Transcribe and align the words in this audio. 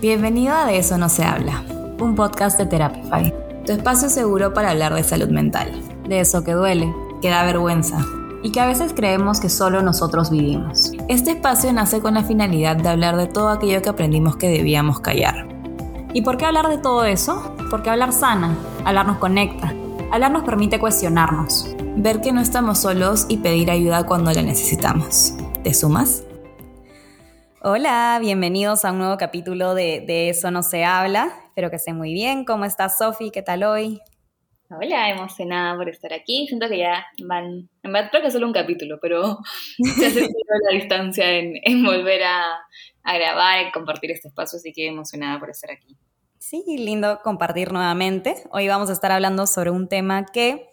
Bienvenido 0.00 0.54
a 0.54 0.64
De 0.64 0.78
eso 0.78 0.96
no 0.96 1.10
se 1.10 1.24
habla, 1.24 1.62
un 2.00 2.14
podcast 2.14 2.56
de 2.56 2.64
Therapify, 2.64 3.34
tu 3.66 3.72
espacio 3.72 4.08
seguro 4.08 4.54
para 4.54 4.70
hablar 4.70 4.94
de 4.94 5.04
salud 5.04 5.28
mental, 5.28 5.70
de 6.08 6.20
eso 6.20 6.42
que 6.42 6.52
duele, 6.52 6.90
que 7.20 7.28
da 7.28 7.44
vergüenza 7.44 7.98
y 8.42 8.50
que 8.50 8.60
a 8.60 8.66
veces 8.66 8.94
creemos 8.94 9.40
que 9.40 9.50
solo 9.50 9.82
nosotros 9.82 10.30
vivimos. 10.30 10.92
Este 11.08 11.32
espacio 11.32 11.70
nace 11.74 12.00
con 12.00 12.14
la 12.14 12.24
finalidad 12.24 12.76
de 12.76 12.88
hablar 12.88 13.18
de 13.18 13.26
todo 13.26 13.50
aquello 13.50 13.82
que 13.82 13.90
aprendimos 13.90 14.36
que 14.36 14.48
debíamos 14.48 15.00
callar. 15.00 15.46
¿Y 16.14 16.22
por 16.22 16.38
qué 16.38 16.46
hablar 16.46 16.68
de 16.68 16.78
todo 16.78 17.04
eso? 17.04 17.54
Porque 17.68 17.90
hablar 17.90 18.14
sana, 18.14 18.56
hablar 18.86 19.06
nos 19.06 19.18
conecta, 19.18 19.74
hablar 20.10 20.30
nos 20.30 20.44
permite 20.44 20.80
cuestionarnos, 20.80 21.76
ver 21.96 22.22
que 22.22 22.32
no 22.32 22.40
estamos 22.40 22.78
solos 22.78 23.26
y 23.28 23.36
pedir 23.36 23.70
ayuda 23.70 24.06
cuando 24.06 24.32
la 24.32 24.40
necesitamos. 24.40 25.34
¿Te 25.62 25.74
sumas? 25.74 26.22
Hola, 27.62 28.16
bienvenidos 28.22 28.86
a 28.86 28.92
un 28.92 28.96
nuevo 28.96 29.18
capítulo 29.18 29.74
de 29.74 30.02
De 30.06 30.30
eso 30.30 30.50
no 30.50 30.62
se 30.62 30.82
habla. 30.82 31.30
Espero 31.48 31.68
que 31.68 31.76
esté 31.76 31.92
muy 31.92 32.14
bien. 32.14 32.46
¿Cómo 32.46 32.64
estás, 32.64 32.96
Sofi? 32.96 33.30
¿Qué 33.30 33.42
tal 33.42 33.64
hoy? 33.64 34.00
Hola, 34.70 35.10
emocionada 35.10 35.76
por 35.76 35.90
estar 35.90 36.10
aquí. 36.14 36.46
Siento 36.48 36.70
que 36.70 36.78
ya 36.78 37.04
van, 37.22 37.68
en 37.82 37.92
verdad 37.92 38.08
creo 38.10 38.22
que 38.22 38.30
solo 38.30 38.46
un 38.46 38.54
capítulo, 38.54 38.98
pero 39.02 39.40
se 39.98 40.06
hace 40.06 40.20
la 40.22 40.72
distancia 40.72 41.30
en, 41.30 41.84
volver 41.84 42.22
a, 42.22 42.44
a 43.02 43.14
grabar 43.18 43.66
y 43.66 43.72
compartir 43.72 44.10
este 44.12 44.28
espacio, 44.28 44.56
así 44.56 44.72
que 44.72 44.86
emocionada 44.86 45.38
por 45.38 45.50
estar 45.50 45.70
aquí. 45.70 45.98
Sí, 46.38 46.64
lindo 46.66 47.20
compartir 47.22 47.72
nuevamente. 47.72 48.36
Hoy 48.52 48.68
vamos 48.68 48.88
a 48.88 48.94
estar 48.94 49.12
hablando 49.12 49.46
sobre 49.46 49.68
un 49.68 49.86
tema 49.86 50.24
que 50.24 50.66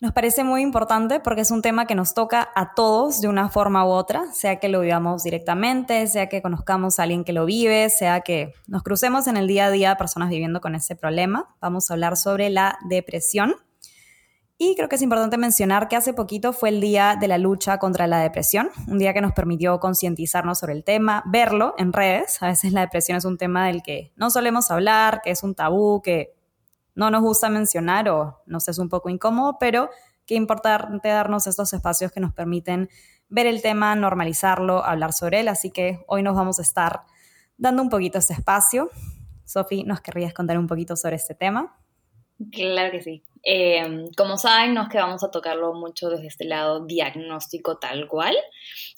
nos 0.00 0.12
parece 0.12 0.44
muy 0.44 0.62
importante 0.62 1.18
porque 1.18 1.40
es 1.40 1.50
un 1.50 1.60
tema 1.60 1.86
que 1.86 1.96
nos 1.96 2.14
toca 2.14 2.48
a 2.54 2.74
todos 2.74 3.20
de 3.20 3.28
una 3.28 3.48
forma 3.48 3.84
u 3.84 3.88
otra, 3.88 4.32
sea 4.32 4.60
que 4.60 4.68
lo 4.68 4.80
vivamos 4.80 5.24
directamente, 5.24 6.06
sea 6.06 6.28
que 6.28 6.40
conozcamos 6.40 6.98
a 6.98 7.02
alguien 7.02 7.24
que 7.24 7.32
lo 7.32 7.46
vive, 7.46 7.90
sea 7.90 8.20
que 8.20 8.52
nos 8.68 8.82
crucemos 8.84 9.26
en 9.26 9.36
el 9.36 9.48
día 9.48 9.66
a 9.66 9.70
día 9.70 9.96
personas 9.96 10.30
viviendo 10.30 10.60
con 10.60 10.76
ese 10.76 10.94
problema. 10.94 11.48
Vamos 11.60 11.90
a 11.90 11.94
hablar 11.94 12.16
sobre 12.16 12.48
la 12.50 12.78
depresión. 12.88 13.56
Y 14.60 14.74
creo 14.74 14.88
que 14.88 14.96
es 14.96 15.02
importante 15.02 15.36
mencionar 15.36 15.86
que 15.86 15.94
hace 15.94 16.12
poquito 16.12 16.52
fue 16.52 16.70
el 16.70 16.80
día 16.80 17.16
de 17.18 17.28
la 17.28 17.38
lucha 17.38 17.78
contra 17.78 18.08
la 18.08 18.18
depresión, 18.18 18.70
un 18.88 18.98
día 18.98 19.14
que 19.14 19.20
nos 19.20 19.32
permitió 19.32 19.78
concientizarnos 19.78 20.58
sobre 20.58 20.72
el 20.72 20.82
tema, 20.82 21.22
verlo 21.26 21.74
en 21.78 21.92
redes. 21.92 22.42
A 22.42 22.48
veces 22.48 22.72
la 22.72 22.80
depresión 22.80 23.18
es 23.18 23.24
un 23.24 23.38
tema 23.38 23.66
del 23.66 23.82
que 23.82 24.12
no 24.16 24.30
solemos 24.30 24.72
hablar, 24.72 25.20
que 25.22 25.30
es 25.30 25.44
un 25.44 25.54
tabú, 25.54 26.02
que 26.02 26.37
no 26.98 27.12
nos 27.12 27.22
gusta 27.22 27.48
mencionar 27.48 28.08
o 28.08 28.42
nos 28.46 28.66
es 28.66 28.78
un 28.78 28.88
poco 28.88 29.08
incómodo, 29.08 29.56
pero 29.60 29.88
qué 30.26 30.34
importante 30.34 31.08
darnos 31.08 31.46
estos 31.46 31.72
espacios 31.72 32.10
que 32.10 32.18
nos 32.18 32.34
permiten 32.34 32.88
ver 33.28 33.46
el 33.46 33.62
tema, 33.62 33.94
normalizarlo, 33.94 34.84
hablar 34.84 35.12
sobre 35.12 35.38
él. 35.38 35.46
Así 35.46 35.70
que 35.70 36.04
hoy 36.08 36.24
nos 36.24 36.34
vamos 36.34 36.58
a 36.58 36.62
estar 36.62 37.02
dando 37.56 37.82
un 37.82 37.88
poquito 37.88 38.18
ese 38.18 38.32
espacio. 38.32 38.90
Sofi, 39.44 39.84
¿nos 39.84 40.00
querrías 40.00 40.34
contar 40.34 40.58
un 40.58 40.66
poquito 40.66 40.96
sobre 40.96 41.14
este 41.14 41.36
tema? 41.36 41.78
Claro 42.50 42.90
que 42.90 43.00
sí. 43.00 43.22
Eh, 43.44 44.10
como 44.16 44.36
saben, 44.36 44.74
no 44.74 44.82
es 44.82 44.88
que 44.88 44.98
vamos 44.98 45.22
a 45.22 45.30
tocarlo 45.30 45.74
mucho 45.74 46.10
desde 46.10 46.26
este 46.26 46.46
lado 46.46 46.84
diagnóstico 46.84 47.78
tal 47.78 48.08
cual, 48.08 48.34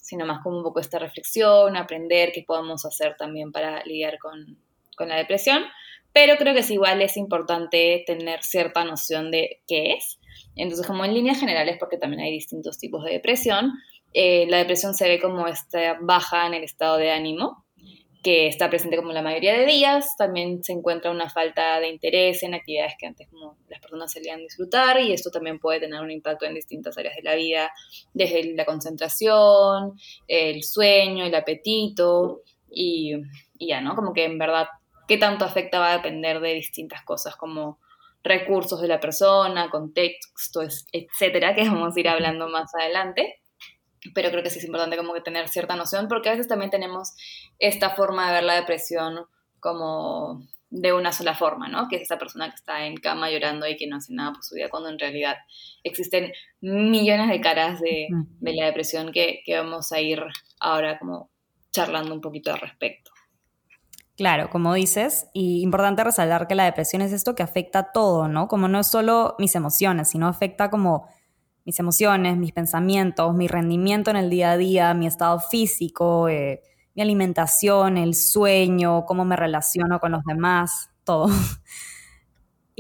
sino 0.01 0.25
más 0.25 0.42
como 0.42 0.57
un 0.57 0.62
poco 0.62 0.81
esta 0.81 0.98
reflexión, 0.98 1.77
aprender 1.77 2.33
qué 2.33 2.45
podemos 2.47 2.87
hacer 2.87 3.14
también 3.19 3.53
para 3.53 3.85
lidiar 3.85 4.19
con, 4.19 4.57
con 4.97 5.11
la 5.11 5.17
depresión. 5.17 5.64
Pero 6.12 6.36
creo 6.36 6.55
que 6.55 6.61
es 6.61 6.70
igual 6.70 7.03
es 7.03 7.16
importante 7.16 8.03
tener 8.06 8.42
cierta 8.42 8.84
noción 8.84 9.30
de 9.30 9.62
qué 9.66 9.92
es. 9.94 10.19
Entonces, 10.56 10.86
como 10.86 11.05
en 11.05 11.14
líneas 11.14 11.39
generales, 11.39 11.77
porque 11.78 11.97
también 11.97 12.22
hay 12.22 12.33
distintos 12.33 12.78
tipos 12.78 13.05
de 13.05 13.12
depresión, 13.12 13.72
eh, 14.12 14.47
la 14.48 14.58
depresión 14.58 14.94
se 14.94 15.08
ve 15.08 15.20
como 15.20 15.47
esta 15.47 15.98
baja 16.00 16.47
en 16.47 16.55
el 16.55 16.64
estado 16.64 16.97
de 16.97 17.12
ánimo, 17.12 17.64
que 18.22 18.48
está 18.48 18.69
presente 18.69 18.97
como 18.97 19.12
la 19.12 19.22
mayoría 19.22 19.55
de 19.55 19.67
días. 19.67 20.17
También 20.17 20.62
se 20.62 20.72
encuentra 20.72 21.11
una 21.11 21.30
falta 21.30 21.80
de 21.80 21.89
interés 21.89 22.42
en 22.42 22.55
actividades 22.55 22.95
que 22.98 23.06
antes 23.06 23.28
como 23.28 23.56
las 23.69 23.80
personas 23.80 24.12
solían 24.12 24.40
disfrutar 24.40 25.01
y 25.01 25.12
esto 25.12 25.30
también 25.30 25.58
puede 25.58 25.80
tener 25.80 26.01
un 26.01 26.11
impacto 26.11 26.45
en 26.45 26.55
distintas 26.55 26.98
áreas 26.98 27.17
de 27.17 27.23
la 27.23 27.35
vida, 27.35 27.70
desde 28.12 28.55
la 28.55 28.64
concentración, 28.64 29.98
el 30.27 30.62
sueño, 30.62 31.24
el 31.24 31.35
apetito 31.35 32.42
y, 32.70 33.14
y 33.58 33.68
ya, 33.68 33.80
¿no? 33.80 33.95
Como 33.95 34.12
que 34.12 34.24
en 34.24 34.39
verdad 34.39 34.67
qué 35.11 35.19
tanto 35.19 35.45
afecta 35.45 35.81
va 35.81 35.91
a 35.91 35.97
depender 35.97 36.39
de 36.39 36.55
distintas 36.55 37.03
cosas 37.03 37.35
como 37.35 37.81
recursos 38.23 38.81
de 38.81 38.87
la 38.87 39.01
persona, 39.01 39.69
contexto, 39.69 40.63
etcétera, 40.63 41.53
que 41.53 41.65
vamos 41.69 41.97
a 41.97 42.01
ir 42.01 42.09
hablando 42.09 42.48
más 42.48 42.73
adelante. 42.81 43.41
Pero 44.15 44.31
creo 44.31 44.45
que 44.45 44.51
sí 44.51 44.61
es 44.61 44.65
importante 44.65 44.97
como 44.97 45.13
que 45.13 45.21
tener 45.21 45.48
cierta 45.48 45.75
noción 45.75 46.07
porque 46.07 46.29
a 46.29 46.33
veces 46.33 46.47
también 46.47 46.71
tenemos 46.71 47.13
esta 47.59 47.91
forma 47.91 48.29
de 48.29 48.35
ver 48.35 48.45
la 48.45 48.55
depresión 48.55 49.27
como 49.59 50.47
de 50.69 50.93
una 50.93 51.11
sola 51.11 51.35
forma, 51.35 51.67
¿no? 51.67 51.89
Que 51.89 51.97
es 51.97 52.03
esa 52.03 52.17
persona 52.17 52.48
que 52.48 52.55
está 52.55 52.87
en 52.87 52.97
cama 52.97 53.33
llorando 53.33 53.67
y 53.67 53.77
que 53.77 53.89
no 53.89 53.97
hace 53.97 54.15
nada 54.15 54.33
por 54.33 54.45
su 54.45 54.55
vida, 54.55 54.69
cuando 54.69 54.91
en 54.91 54.98
realidad 55.01 55.39
existen 55.83 56.33
millones 56.61 57.31
de 57.31 57.41
caras 57.41 57.81
de, 57.81 58.07
de 58.11 58.55
la 58.55 58.67
depresión 58.67 59.11
que, 59.11 59.42
que 59.45 59.57
vamos 59.57 59.91
a 59.91 60.01
ir 60.01 60.23
ahora 60.61 61.01
como 61.01 61.33
charlando 61.73 62.15
un 62.15 62.21
poquito 62.21 62.53
al 62.53 62.61
respecto. 62.61 63.10
Claro, 64.20 64.51
como 64.51 64.75
dices, 64.75 65.29
y 65.33 65.63
importante 65.63 66.05
resaltar 66.05 66.47
que 66.47 66.55
la 66.55 66.67
depresión 66.67 67.01
es 67.01 67.11
esto 67.11 67.35
que 67.35 67.42
afecta 67.42 67.91
todo, 67.91 68.29
¿no? 68.29 68.48
Como 68.48 68.69
no 68.69 68.79
es 68.81 68.86
solo 68.86 69.35
mis 69.39 69.55
emociones, 69.55 70.11
sino 70.11 70.29
afecta 70.29 70.69
como 70.69 71.07
mis 71.64 71.81
emociones, 71.81 72.36
mis 72.36 72.53
pensamientos, 72.53 73.35
mi 73.35 73.48
rendimiento 73.48 74.11
en 74.11 74.17
el 74.17 74.29
día 74.29 74.51
a 74.51 74.59
día, 74.59 74.92
mi 74.92 75.07
estado 75.07 75.41
físico, 75.41 76.29
eh, 76.29 76.61
mi 76.95 77.01
alimentación, 77.01 77.97
el 77.97 78.14
sueño, 78.14 79.07
cómo 79.07 79.25
me 79.25 79.36
relaciono 79.36 80.01
con 80.01 80.13
los 80.13 80.23
demás, 80.25 80.91
todo. 81.03 81.29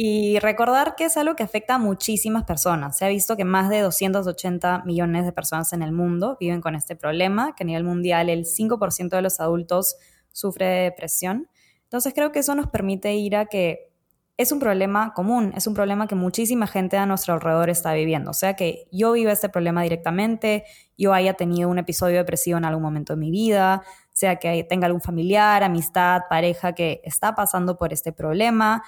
Y 0.02 0.38
recordar 0.38 0.94
que 0.96 1.04
es 1.04 1.16
algo 1.18 1.36
que 1.36 1.42
afecta 1.42 1.74
a 1.74 1.78
muchísimas 1.78 2.44
personas. 2.44 2.96
Se 2.96 3.04
ha 3.04 3.08
visto 3.08 3.36
que 3.36 3.44
más 3.44 3.68
de 3.68 3.80
280 3.80 4.82
millones 4.86 5.26
de 5.26 5.32
personas 5.32 5.72
en 5.74 5.82
el 5.82 5.92
mundo 5.92 6.38
viven 6.40 6.62
con 6.62 6.74
este 6.74 6.96
problema, 6.96 7.54
que 7.54 7.64
a 7.64 7.66
nivel 7.66 7.84
mundial 7.84 8.30
el 8.30 8.46
5% 8.46 9.16
de 9.16 9.22
los 9.22 9.40
adultos 9.40 9.96
sufre 10.32 10.66
de 10.66 10.82
depresión. 10.82 11.48
Entonces 11.84 12.12
creo 12.14 12.32
que 12.32 12.40
eso 12.40 12.54
nos 12.54 12.68
permite 12.68 13.14
ir 13.14 13.36
a 13.36 13.46
que 13.46 13.90
es 14.36 14.52
un 14.52 14.58
problema 14.58 15.12
común, 15.12 15.52
es 15.54 15.66
un 15.66 15.74
problema 15.74 16.06
que 16.06 16.14
muchísima 16.14 16.66
gente 16.66 16.96
a 16.96 17.04
nuestro 17.04 17.34
alrededor 17.34 17.68
está 17.68 17.92
viviendo. 17.92 18.30
O 18.30 18.34
sea 18.34 18.54
que 18.54 18.86
yo 18.90 19.12
vivo 19.12 19.30
este 19.30 19.50
problema 19.50 19.82
directamente, 19.82 20.64
yo 20.96 21.12
haya 21.12 21.34
tenido 21.34 21.68
un 21.68 21.78
episodio 21.78 22.18
depresivo 22.18 22.56
en 22.56 22.64
algún 22.64 22.82
momento 22.82 23.12
de 23.12 23.18
mi 23.18 23.30
vida, 23.30 23.82
sea 24.20 24.36
que 24.36 24.64
tenga 24.64 24.86
algún 24.86 25.00
familiar, 25.00 25.64
amistad, 25.64 26.22
pareja 26.28 26.74
que 26.74 27.00
está 27.04 27.34
pasando 27.34 27.76
por 27.76 27.92
este 27.92 28.12
problema, 28.12 28.82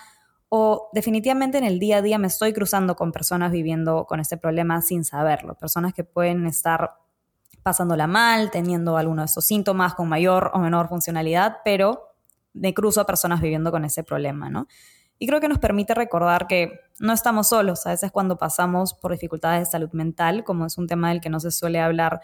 o 0.51 0.91
definitivamente 0.93 1.57
en 1.57 1.65
el 1.65 1.79
día 1.79 1.99
a 1.99 2.03
día 2.03 2.19
me 2.19 2.27
estoy 2.27 2.53
cruzando 2.53 2.95
con 2.97 3.13
personas 3.13 3.51
viviendo 3.51 4.05
con 4.05 4.21
este 4.21 4.37
problema 4.37 4.83
sin 4.83 5.05
saberlo, 5.05 5.55
personas 5.55 5.95
que 5.95 6.05
pueden 6.05 6.47
estar 6.47 6.93
pasándola 7.62 8.06
mal, 8.06 8.50
teniendo 8.50 8.97
alguno 8.97 9.23
de 9.23 9.27
estos 9.27 9.45
síntomas 9.45 9.95
con 9.95 10.09
mayor 10.09 10.50
o 10.55 10.59
menor 10.59 10.89
funcionalidad, 10.89 11.59
pero 11.65 12.15
me 12.53 12.75
cruzo 12.75 13.00
a 13.00 13.06
personas 13.06 13.41
viviendo 13.41 13.71
con 13.71 13.84
ese 13.84 14.03
problema, 14.05 14.50
¿no? 14.50 14.67
Y 15.19 15.27
creo 15.27 15.41
que 15.41 15.49
nos 15.49 15.59
permite 15.59 15.95
recordar 15.95 16.49
que 16.49 16.81
no 16.99 17.12
estamos 17.12 17.49
solos. 17.49 17.87
A 17.87 17.91
veces 17.91 18.11
cuando 18.11 18.39
pasamos 18.39 18.93
por 18.93 19.12
dificultades 19.12 19.61
de 19.61 19.71
salud 19.71 19.91
mental, 19.93 20.43
como 20.43 20.67
es 20.67 20.78
un 20.78 20.89
tema 20.89 21.11
del 21.11 21.21
que 21.21 21.31
no 21.31 21.39
se 21.39 21.53
suele 21.53 21.81
hablar, 21.81 22.21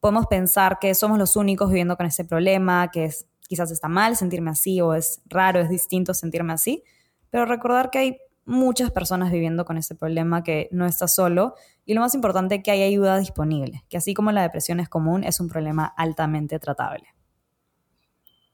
podemos 0.00 0.26
pensar 0.26 0.78
que 0.78 0.94
somos 0.94 1.18
los 1.18 1.36
únicos 1.36 1.68
viviendo 1.68 1.96
con 1.96 2.06
ese 2.06 2.24
problema, 2.24 2.90
que 2.90 3.06
es, 3.06 3.26
quizás 3.48 3.70
está 3.70 3.88
mal 3.88 4.16
sentirme 4.16 4.50
así 4.50 4.80
o 4.80 4.94
es 4.94 5.22
raro, 5.26 5.60
es 5.60 5.70
distinto 5.70 6.12
sentirme 6.12 6.52
así, 6.52 6.84
pero 7.30 7.46
recordar 7.46 7.88
que 7.88 7.98
hay 7.98 8.18
muchas 8.44 8.90
personas 8.90 9.30
viviendo 9.30 9.64
con 9.64 9.78
ese 9.78 9.94
problema, 9.94 10.42
que 10.42 10.68
no 10.72 10.86
está 10.86 11.08
solo 11.08 11.54
y 11.84 11.94
lo 11.94 12.00
más 12.00 12.14
importante 12.14 12.62
que 12.62 12.70
hay 12.70 12.82
ayuda 12.82 13.18
disponible, 13.18 13.84
que 13.88 13.96
así 13.96 14.14
como 14.14 14.32
la 14.32 14.42
depresión 14.42 14.80
es 14.80 14.88
común, 14.88 15.24
es 15.24 15.40
un 15.40 15.48
problema 15.48 15.92
altamente 15.96 16.58
tratable. 16.58 17.06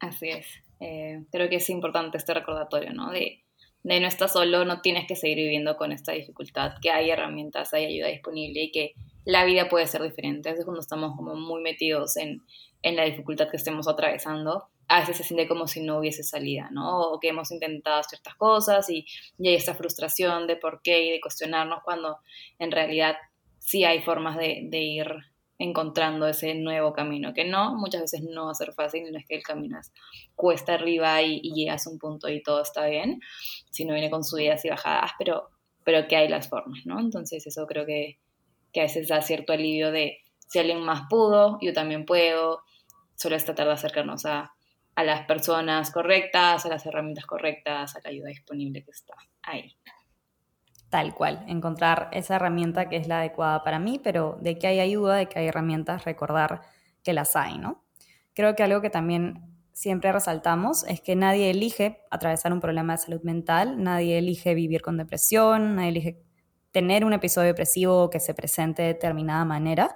Así 0.01 0.29
es. 0.29 0.47
Eh, 0.81 1.25
creo 1.33 1.49
que 1.49 1.57
es 1.57 1.71
importante 1.71 2.19
este 2.19 2.35
recordatorio, 2.35 2.93
¿no? 2.93 3.11
De, 3.11 3.43
de 3.83 4.01
no 4.01 4.07
estar 4.07 4.29
solo, 4.29 4.65
no 4.65 4.81
tienes 4.81 5.07
que 5.07 5.17
seguir 5.17 5.39
viviendo 5.39 5.77
con 5.77 5.93
esta 5.93 6.13
dificultad, 6.13 6.75
que 6.81 6.91
hay 6.91 7.11
herramientas, 7.11 7.75
hay 7.75 7.87
ayuda 7.87 8.09
disponible 8.09 8.63
y 8.65 8.71
que 8.71 8.95
la 9.25 9.45
vida 9.45 9.69
puede 9.69 9.87
ser 9.87 10.03
diferente. 10.03 10.51
Es 10.51 10.65
cuando 10.65 10.81
estamos 10.81 11.17
como 11.17 11.35
muy 11.35 11.63
metidos 11.63 12.17
en, 12.17 12.43
en 12.83 12.97
la 12.97 13.05
dificultad 13.05 13.49
que 13.51 13.57
estemos 13.57 13.89
atravesando 13.89 14.69
a 14.89 15.01
veces 15.01 15.19
se 15.19 15.25
siente 15.25 15.47
como 15.47 15.67
si 15.67 15.83
no 15.83 15.99
hubiese 15.99 16.23
salida, 16.23 16.71
¿no? 16.73 17.01
O 17.01 17.21
que 17.21 17.29
hemos 17.29 17.51
intentado 17.51 18.03
ciertas 18.03 18.35
cosas 18.37 18.89
y, 18.89 19.05
hay 19.39 19.55
esta 19.55 19.75
frustración 19.75 20.47
de 20.47 20.57
por 20.57 20.81
qué 20.83 21.05
y 21.05 21.11
de 21.13 21.21
cuestionarnos 21.21 21.81
cuando 21.85 22.19
en 22.59 22.73
realidad 22.73 23.17
sí 23.59 23.85
hay 23.85 24.03
formas 24.03 24.37
de, 24.39 24.69
ir 24.73 25.07
encontrando 25.59 26.27
ese 26.27 26.55
nuevo 26.55 26.93
camino, 26.93 27.35
que 27.35 27.45
no, 27.45 27.75
muchas 27.75 28.03
veces 28.03 28.23
no 28.23 28.47
va 28.47 28.53
a 28.53 28.55
ser 28.55 28.73
fácil, 28.73 29.11
no 29.11 29.19
es 29.19 29.27
que 29.27 29.35
el 29.35 29.43
camino 29.43 29.79
es 29.79 29.93
cuesta 30.37 30.75
arriba 30.75 31.21
y, 31.21 31.41
llegas 31.53 31.87
a 31.87 31.91
un 31.91 31.99
punto 31.99 32.29
y 32.29 32.43
todo 32.43 32.63
está 32.63 32.87
bien, 32.87 33.21
sino 33.71 33.93
viene 33.93 34.11
con 34.11 34.25
subidas 34.25 34.65
y 34.65 34.71
bajadas, 34.71 35.11
pero, 35.19 35.49
pero 35.85 36.09
que 36.09 36.17
hay 36.17 36.29
las 36.29 36.49
formas, 36.49 36.87
¿no? 36.87 36.99
Entonces 36.99 37.47
eso 37.47 37.67
creo 37.67 37.85
que, 37.85 38.19
que 38.73 38.81
a 38.81 38.85
veces 38.85 39.09
da 39.09 39.21
cierto 39.21 39.53
alivio 39.53 39.91
de 39.93 40.19
si 40.47 40.59
alguien 40.61 40.81
más 40.81 41.03
pudo, 41.11 41.59
yo 41.61 41.75
también 41.75 42.07
puedo, 42.07 42.63
solo 43.17 43.37
es 43.37 43.45
tratar 43.45 43.67
de 43.67 43.75
acercarnos 43.75 44.25
a, 44.25 44.55
a 44.99 45.05
las 45.05 45.27
personas 45.27 45.93
correctas, 45.93 46.67
a 46.67 46.69
las 46.69 46.85
herramientas 46.85 47.25
correctas, 47.25 47.95
a 47.95 48.01
la 48.03 48.11
ayuda 48.11 48.31
disponible 48.31 48.83
que 48.83 48.91
está 48.91 49.15
ahí. 49.43 49.77
Tal 50.89 51.15
cual, 51.15 51.45
encontrar 51.47 52.09
esa 52.11 52.35
herramienta 52.35 52.89
que 52.89 52.97
es 52.97 53.07
la 53.07 53.21
adecuada 53.21 53.63
para 53.63 53.79
mí, 53.79 54.01
pero 54.03 54.39
de 54.41 54.59
que 54.59 54.67
hay 54.67 54.81
ayuda, 54.81 55.15
de 55.15 55.27
que 55.29 55.39
hay 55.39 55.47
herramientas, 55.47 56.05
recordar 56.05 56.63
que 57.05 57.13
las 57.13 57.37
hay, 57.37 57.59
¿no? 57.59 57.85
Creo 58.35 58.57
que 58.57 58.65
algo 58.65 58.81
que 58.81 58.91
también 58.91 59.45
siempre 59.73 60.11
resaltamos 60.11 60.83
es 60.89 61.01
que 61.01 61.15
nadie 61.15 61.51
elige 61.51 62.01
atravesar 62.11 62.53
un 62.53 62.59
problema 62.59 62.95
de 62.95 62.99
salud 62.99 63.23
mental, 63.23 63.81
nadie 63.81 64.19
elige 64.19 64.55
vivir 64.55 64.83
con 64.83 64.97
depresión, 64.97 65.77
nadie 65.77 65.91
elige 65.91 66.23
tener 66.73 67.05
un 67.05 67.13
episodio 67.13 67.47
depresivo 67.47 68.11
que 68.11 68.19
se 68.19 68.35
presente 68.35 68.83
de 68.83 68.89
determinada 68.89 69.45
manera. 69.45 69.95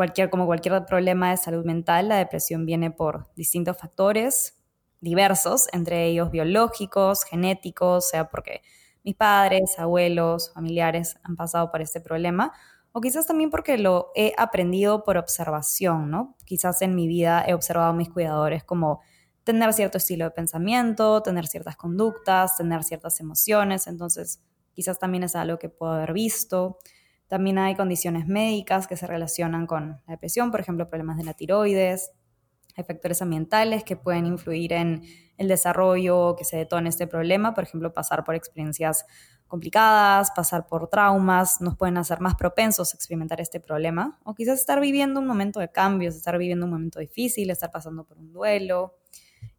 Cualquier, 0.00 0.30
como 0.30 0.46
cualquier 0.46 0.86
problema 0.86 1.30
de 1.30 1.36
salud 1.36 1.62
mental, 1.66 2.08
la 2.08 2.16
depresión 2.16 2.64
viene 2.64 2.90
por 2.90 3.28
distintos 3.34 3.76
factores 3.76 4.56
diversos, 5.02 5.68
entre 5.74 6.06
ellos 6.06 6.30
biológicos, 6.30 7.22
genéticos, 7.24 8.08
sea 8.08 8.30
porque 8.30 8.62
mis 9.04 9.14
padres, 9.14 9.78
abuelos, 9.78 10.52
familiares 10.54 11.18
han 11.22 11.36
pasado 11.36 11.70
por 11.70 11.82
este 11.82 12.00
problema, 12.00 12.50
o 12.92 13.02
quizás 13.02 13.26
también 13.26 13.50
porque 13.50 13.76
lo 13.76 14.10
he 14.14 14.32
aprendido 14.38 15.04
por 15.04 15.18
observación, 15.18 16.10
¿no? 16.10 16.34
Quizás 16.46 16.80
en 16.80 16.94
mi 16.94 17.06
vida 17.06 17.44
he 17.46 17.52
observado 17.52 17.90
a 17.90 17.92
mis 17.92 18.08
cuidadores 18.08 18.64
como 18.64 19.02
tener 19.44 19.70
cierto 19.74 19.98
estilo 19.98 20.24
de 20.24 20.30
pensamiento, 20.30 21.22
tener 21.22 21.46
ciertas 21.46 21.76
conductas, 21.76 22.56
tener 22.56 22.84
ciertas 22.84 23.20
emociones, 23.20 23.86
entonces 23.86 24.40
quizás 24.72 24.98
también 24.98 25.24
es 25.24 25.36
algo 25.36 25.58
que 25.58 25.68
puedo 25.68 25.92
haber 25.92 26.14
visto. 26.14 26.78
También 27.30 27.58
hay 27.58 27.76
condiciones 27.76 28.26
médicas 28.26 28.88
que 28.88 28.96
se 28.96 29.06
relacionan 29.06 29.68
con 29.68 30.00
la 30.04 30.14
depresión, 30.14 30.50
por 30.50 30.58
ejemplo, 30.58 30.88
problemas 30.88 31.16
de 31.16 31.22
la 31.22 31.32
tiroides, 31.32 32.10
hay 32.76 32.82
factores 32.82 33.22
ambientales 33.22 33.84
que 33.84 33.94
pueden 33.94 34.26
influir 34.26 34.72
en 34.72 35.04
el 35.36 35.46
desarrollo 35.46 36.34
que 36.34 36.44
se 36.44 36.56
detone 36.56 36.88
este 36.88 37.06
problema, 37.06 37.54
por 37.54 37.62
ejemplo, 37.62 37.92
pasar 37.92 38.24
por 38.24 38.34
experiencias 38.34 39.06
complicadas, 39.46 40.32
pasar 40.34 40.66
por 40.66 40.88
traumas, 40.88 41.60
nos 41.60 41.76
pueden 41.76 41.98
hacer 41.98 42.20
más 42.20 42.34
propensos 42.34 42.92
a 42.92 42.96
experimentar 42.96 43.40
este 43.40 43.60
problema, 43.60 44.18
o 44.24 44.34
quizás 44.34 44.58
estar 44.58 44.80
viviendo 44.80 45.20
un 45.20 45.28
momento 45.28 45.60
de 45.60 45.70
cambios, 45.70 46.16
estar 46.16 46.36
viviendo 46.36 46.66
un 46.66 46.72
momento 46.72 46.98
difícil, 46.98 47.50
estar 47.50 47.70
pasando 47.70 48.02
por 48.02 48.18
un 48.18 48.32
duelo, 48.32 48.96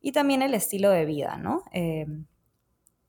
y 0.01 0.11
también 0.11 0.41
el 0.41 0.55
estilo 0.55 0.89
de 0.89 1.05
vida, 1.05 1.37
¿no? 1.37 1.63
Eh, 1.71 2.05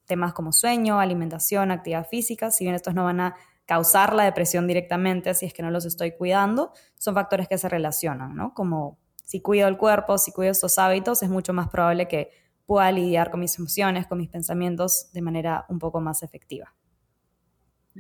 temas 0.07 0.33
como 0.33 0.53
sueño, 0.53 1.01
alimentación, 1.01 1.73
actividad 1.73 2.07
física, 2.07 2.53
si 2.53 2.63
bien 2.63 2.77
estos 2.77 2.95
no 2.95 3.03
van 3.03 3.19
a 3.19 3.35
causar 3.67 4.15
la 4.15 4.25
depresión 4.25 4.67
directamente 4.67 5.35
si 5.35 5.47
es 5.47 5.55
que 5.55 5.63
no 5.63 5.71
los 5.71 5.85
estoy 5.85 6.13
cuidando, 6.13 6.73
son 6.99 7.15
factores 7.15 7.49
que 7.49 7.59
se 7.59 7.69
relacionan, 7.69 8.35
¿no? 8.35 8.55
Como 8.55 8.99
si 9.25 9.41
cuido 9.41 9.69
el 9.69 9.77
cuerpo, 9.77 10.19
si 10.19 10.33
cuido 10.33 10.53
estos 10.53 10.79
hábitos, 10.79 11.23
es 11.23 11.31
mucho 11.31 11.53
más 11.53 11.69
probable 11.69 12.09
que 12.09 12.31
pueda 12.67 12.91
lidiar 12.93 13.31
con 13.31 13.41
mis 13.41 13.59
emociones, 13.59 14.07
con 14.07 14.19
mis 14.19 14.29
pensamientos 14.29 15.13
de 15.13 15.23
manera 15.23 15.65
un 15.69 15.79
poco 15.79 16.01
más 16.01 16.23
efectiva. 16.23 16.75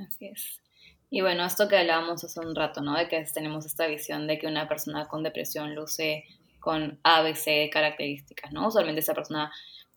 Así 0.01 0.27
es. 0.27 0.61
Y 1.11 1.21
bueno, 1.21 1.45
esto 1.45 1.69
que 1.69 1.77
hablábamos 1.77 2.25
hace 2.25 2.41
un 2.41 2.55
rato, 2.55 2.81
¿no? 2.81 2.97
De 2.97 3.07
que 3.07 3.23
tenemos 3.35 3.67
esta 3.67 3.87
visión 3.87 4.27
de 4.27 4.39
que 4.39 4.47
una 4.47 4.67
persona 4.67 5.07
con 5.09 5.23
depresión 5.23 5.75
luce 5.75 6.25
con 6.59 6.99
ABC 7.03 7.71
características, 7.71 8.53
¿no? 8.53 8.69
Usualmente 8.69 9.01
esa 9.01 9.13
persona 9.13 9.53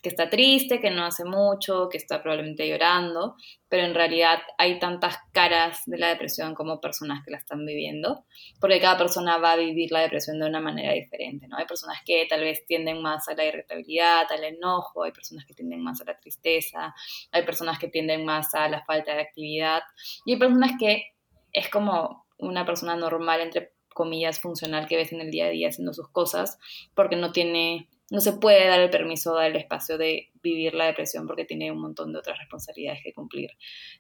que 0.06 0.10
está 0.10 0.30
triste, 0.30 0.80
que 0.80 0.92
no 0.92 1.04
hace 1.04 1.26
mucho, 1.26 1.90
que 1.90 1.98
está 1.98 2.22
probablemente 2.22 2.70
llorando, 2.70 3.36
pero 3.68 3.88
en 3.88 3.96
realidad 3.96 4.38
hay 4.60 4.78
tantas 4.78 5.18
caras 5.32 5.82
de 5.88 5.98
la 5.98 6.10
depresión 6.10 6.54
como 6.54 6.80
personas 6.80 7.26
que 7.26 7.32
la 7.32 7.38
están 7.38 7.66
viviendo, 7.66 8.24
porque 8.62 8.80
cada 8.80 9.00
persona 9.00 9.40
va 9.40 9.54
a 9.54 9.56
vivir 9.56 9.92
la 9.92 10.02
depresión 10.02 10.40
de 10.40 10.46
una 10.46 10.62
manera 10.62 10.94
diferente, 10.94 11.48
¿no? 11.48 11.58
Hay 11.58 11.66
personas 11.66 11.98
que 12.06 12.28
tal 12.30 12.42
vez 12.42 12.68
tienden 12.68 13.02
más 13.02 13.28
a 13.30 13.34
la 13.34 13.46
irritabilidad, 13.46 14.32
al 14.32 14.44
enojo, 14.44 15.02
hay 15.02 15.12
personas 15.12 15.44
que 15.48 15.56
tienden 15.56 15.82
más 15.82 16.00
a 16.02 16.06
la 16.06 16.20
tristeza, 16.20 16.94
hay 17.32 17.44
personas 17.44 17.80
que 17.80 17.88
tienden 17.88 18.26
más 18.26 18.54
a 18.54 18.70
la 18.70 18.86
falta 18.86 19.16
de 19.16 19.22
actividad, 19.22 19.82
y 20.24 20.34
hay 20.34 20.38
personas 20.38 20.74
que 20.80 21.16
es 21.52 21.68
como 21.70 22.28
una 22.38 22.64
persona 22.64 22.96
normal, 22.96 23.42
entre 23.42 23.72
comillas, 23.96 24.40
funcional 24.40 24.88
que 24.88 24.98
ves 24.98 25.12
en 25.14 25.22
el 25.22 25.32
día 25.32 25.48
a 25.48 25.50
día 25.50 25.70
haciendo 25.70 25.96
sus 25.96 26.10
cosas, 26.10 26.60
porque 26.94 27.16
no 27.16 27.32
tiene 27.32 27.90
no 28.12 28.22
se 28.22 28.34
puede 28.34 28.68
dar 28.68 28.80
el 28.80 28.90
permiso, 28.90 29.34
dar 29.34 29.50
el 29.50 29.56
espacio 29.56 29.98
de 29.98 30.30
vivir 30.44 30.76
la 30.76 30.86
depresión 30.86 31.26
porque 31.26 31.46
tiene 31.46 31.72
un 31.72 31.82
montón 31.82 32.14
de 32.14 32.20
otras 32.20 32.38
responsabilidades 32.38 33.02
que 33.04 33.14
cumplir. 33.14 33.52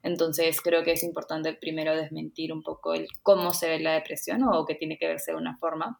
Entonces 0.03 0.61
creo 0.61 0.83
que 0.83 0.91
es 0.91 1.03
importante 1.03 1.53
primero 1.53 1.95
desmentir 1.95 2.53
un 2.53 2.61
poco 2.61 2.93
el 2.93 3.07
cómo 3.23 3.53
se 3.53 3.67
ve 3.67 3.79
la 3.79 3.93
depresión 3.93 4.43
o 4.43 4.65
que 4.65 4.75
tiene 4.75 4.97
que 4.97 5.07
verse 5.07 5.31
de 5.31 5.37
una 5.37 5.57
forma, 5.57 5.99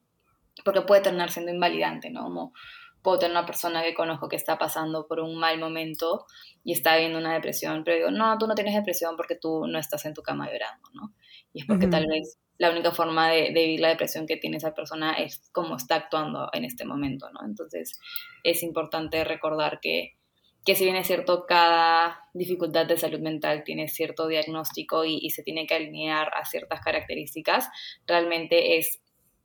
porque 0.64 0.82
puede 0.82 1.02
terminar 1.02 1.32
siendo 1.32 1.52
invalidante, 1.52 2.12
¿no? 2.12 2.24
Como 2.24 2.54
puedo 3.02 3.20
tener 3.20 3.38
una 3.38 3.46
persona 3.46 3.84
que 3.84 3.94
conozco 3.94 4.28
que 4.28 4.36
está 4.36 4.58
pasando 4.58 5.08
por 5.08 5.20
un 5.20 5.38
mal 5.38 5.60
momento 5.60 6.26
y 6.64 6.74
está 6.74 6.98
viendo 6.98 7.20
una 7.20 7.34
depresión, 7.34 7.84
pero 7.84 7.98
digo, 7.98 8.12
no, 8.12 8.38
tú 8.38 8.48
no 8.48 8.56
tienes 8.56 8.74
depresión 8.76 9.16
porque 9.16 9.36
tú 9.36 9.68
no 9.68 9.78
estás 9.78 10.06
en 10.06 10.14
tu 10.14 10.24
cama 10.24 10.50
llorando, 10.52 10.90
¿no? 10.94 11.14
Y 11.56 11.62
es 11.62 11.68
porque 11.68 11.88
tal 11.88 12.06
vez 12.06 12.38
la 12.58 12.70
única 12.70 12.92
forma 12.92 13.30
de, 13.30 13.52
vivir 13.54 13.80
la 13.80 13.88
depresión 13.88 14.28
que 14.28 14.36
tiene 14.36 14.58
esa 14.58 14.74
persona 14.74 15.14
es 15.14 15.50
cómo 15.54 15.78
está 15.78 15.96
actuando 15.96 16.50
en 16.52 16.66
este 16.66 16.84
momento, 16.84 17.30
¿no? 17.32 17.40
Entonces 17.46 17.98
es 18.44 18.62
importante 18.62 19.24
recordar 19.24 19.80
que, 19.80 20.18
que 20.66 20.76
si 20.76 20.84
bien 20.84 20.98
es 20.98 21.08
cierto, 21.08 21.46
cada 21.48 22.20
dificultad 22.34 22.88
de 22.88 22.98
salud 22.98 23.22
mental 23.22 23.64
tiene 23.64 23.88
cierto 23.88 24.28
diagnóstico 24.28 25.06
y, 25.06 25.30
se 25.30 25.44
tiene 25.44 25.66
que 25.66 25.76
alinear 25.76 26.30
a 26.36 26.44
ciertas 26.44 26.82
características, 26.82 27.70
realmente 28.06 28.78
es 28.78 29.00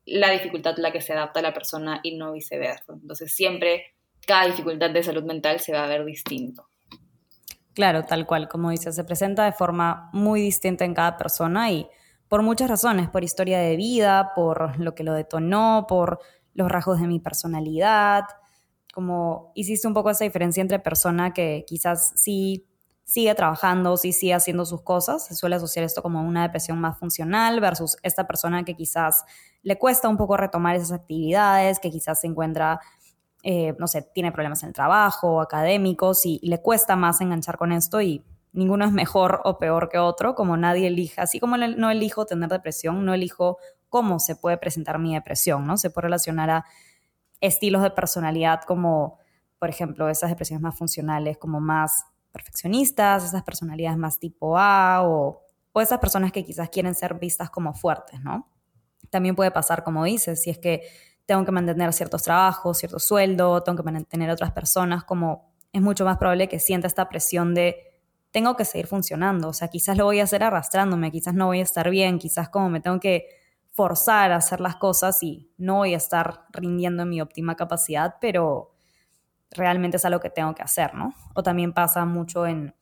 la 0.04 0.32
dificultad 0.32 0.74
la 0.78 0.90
que 0.90 1.00
se 1.00 1.12
adapta 1.12 1.38
a 1.38 1.44
la 1.44 1.54
persona 1.54 2.00
y 2.02 2.16
no 2.16 2.32
viceversa. 2.32 2.92
Entonces 2.92 3.32
siempre 3.32 3.94
cada 4.26 4.46
dificultad 4.46 4.90
de 4.90 5.04
salud 5.04 5.22
mental 5.22 5.60
se 5.60 5.72
va 5.72 5.84
a 5.84 5.86
ver 5.86 6.04
distinto. 6.04 6.66
Claro, 7.72 8.02
tal 8.02 8.26
cual, 8.26 8.48
como 8.48 8.70
dices, 8.70 8.96
se 8.96 9.04
presenta 9.04 9.44
de 9.44 9.52
forma 9.52 10.10
muy 10.12 10.40
distinta 10.40 10.84
en 10.84 10.92
cada 10.92 11.16
persona 11.16 11.70
y 11.70 11.86
por 12.30 12.44
muchas 12.44 12.70
razones, 12.70 13.10
por 13.10 13.24
historia 13.24 13.58
de 13.58 13.74
vida, 13.74 14.30
por 14.36 14.78
lo 14.78 14.94
que 14.94 15.02
lo 15.02 15.14
detonó, 15.14 15.86
por 15.88 16.20
los 16.54 16.70
rasgos 16.70 17.00
de 17.00 17.08
mi 17.08 17.18
personalidad, 17.18 18.22
como 18.94 19.50
hiciste 19.56 19.88
un 19.88 19.94
poco 19.94 20.10
esa 20.10 20.22
diferencia 20.22 20.60
entre 20.60 20.78
persona 20.78 21.32
que 21.32 21.64
quizás 21.66 22.12
sí 22.14 22.64
sigue 23.02 23.34
trabajando, 23.34 23.96
sí 23.96 24.12
sigue 24.12 24.34
haciendo 24.34 24.64
sus 24.64 24.82
cosas, 24.82 25.26
se 25.26 25.34
suele 25.34 25.56
asociar 25.56 25.84
esto 25.84 26.02
como 26.02 26.22
una 26.22 26.42
depresión 26.42 26.80
más 26.80 26.96
funcional 27.00 27.58
versus 27.60 27.96
esta 28.04 28.28
persona 28.28 28.64
que 28.64 28.76
quizás 28.76 29.24
le 29.64 29.76
cuesta 29.76 30.08
un 30.08 30.16
poco 30.16 30.36
retomar 30.36 30.76
esas 30.76 30.92
actividades, 30.92 31.80
que 31.80 31.90
quizás 31.90 32.20
se 32.20 32.28
encuentra, 32.28 32.78
eh, 33.42 33.74
no 33.80 33.88
sé, 33.88 34.02
tiene 34.14 34.30
problemas 34.30 34.62
en 34.62 34.68
el 34.68 34.74
trabajo, 34.74 35.40
académicos 35.40 36.24
y 36.26 36.38
le 36.44 36.62
cuesta 36.62 36.94
más 36.94 37.20
enganchar 37.20 37.58
con 37.58 37.72
esto 37.72 38.00
y 38.00 38.24
ninguno 38.52 38.84
es 38.84 38.92
mejor 38.92 39.40
o 39.44 39.58
peor 39.58 39.88
que 39.88 39.98
otro, 39.98 40.34
como 40.34 40.56
nadie 40.56 40.88
elija, 40.88 41.22
así 41.22 41.40
como 41.40 41.56
no 41.56 41.90
elijo 41.90 42.26
tener 42.26 42.48
depresión, 42.48 43.04
no 43.04 43.14
elijo 43.14 43.58
cómo 43.88 44.18
se 44.18 44.36
puede 44.36 44.56
presentar 44.56 44.98
mi 44.98 45.14
depresión, 45.14 45.66
¿no? 45.66 45.76
Se 45.76 45.90
puede 45.90 46.06
relacionar 46.06 46.50
a 46.50 46.64
estilos 47.40 47.82
de 47.82 47.90
personalidad 47.90 48.62
como, 48.62 49.18
por 49.58 49.68
ejemplo, 49.68 50.08
esas 50.08 50.30
depresiones 50.30 50.62
más 50.62 50.76
funcionales, 50.76 51.38
como 51.38 51.60
más 51.60 52.04
perfeccionistas, 52.32 53.24
esas 53.24 53.42
personalidades 53.42 53.98
más 53.98 54.18
tipo 54.18 54.56
A 54.56 55.02
o, 55.02 55.42
esas 55.74 55.98
personas 55.98 56.30
que 56.32 56.44
quizás 56.44 56.68
quieren 56.68 56.94
ser 56.94 57.14
vistas 57.14 57.48
como 57.48 57.72
fuertes, 57.72 58.20
¿no? 58.20 58.48
También 59.08 59.34
puede 59.34 59.50
pasar, 59.50 59.82
como 59.82 60.04
dices, 60.04 60.42
si 60.42 60.50
es 60.50 60.58
que 60.58 60.82
tengo 61.24 61.44
que 61.44 61.52
mantener 61.52 61.92
ciertos 61.92 62.22
trabajos, 62.22 62.78
cierto 62.78 62.98
sueldo, 62.98 63.62
tengo 63.62 63.82
que 63.82 63.90
mantener 63.90 64.30
otras 64.30 64.52
personas, 64.52 65.04
como 65.04 65.54
es 65.72 65.80
mucho 65.80 66.04
más 66.04 66.18
probable 66.18 66.48
que 66.48 66.58
sienta 66.58 66.86
esta 66.86 67.08
presión 67.08 67.54
de 67.54 67.89
tengo 68.30 68.56
que 68.56 68.64
seguir 68.64 68.86
funcionando. 68.86 69.48
O 69.48 69.52
sea, 69.52 69.68
quizás 69.68 69.96
lo 69.96 70.04
voy 70.04 70.20
a 70.20 70.24
hacer 70.24 70.42
arrastrándome, 70.42 71.10
quizás 71.10 71.34
no 71.34 71.46
voy 71.46 71.60
a 71.60 71.62
estar 71.62 71.90
bien, 71.90 72.18
quizás 72.18 72.48
como 72.48 72.70
me 72.70 72.80
tengo 72.80 73.00
que 73.00 73.26
forzar 73.72 74.32
a 74.32 74.36
hacer 74.36 74.60
las 74.60 74.76
cosas 74.76 75.22
y 75.22 75.50
no 75.56 75.76
voy 75.76 75.94
a 75.94 75.96
estar 75.96 76.46
rindiendo 76.52 77.02
en 77.04 77.08
mi 77.08 77.20
óptima 77.20 77.56
capacidad, 77.56 78.16
pero 78.20 78.74
realmente 79.50 79.96
es 79.96 80.04
algo 80.04 80.20
que 80.20 80.30
tengo 80.30 80.54
que 80.54 80.62
hacer, 80.62 80.94
¿no? 80.94 81.14
O 81.34 81.42
también 81.42 81.72
pasa 81.72 82.04
mucho 82.04 82.46
en 82.46 82.74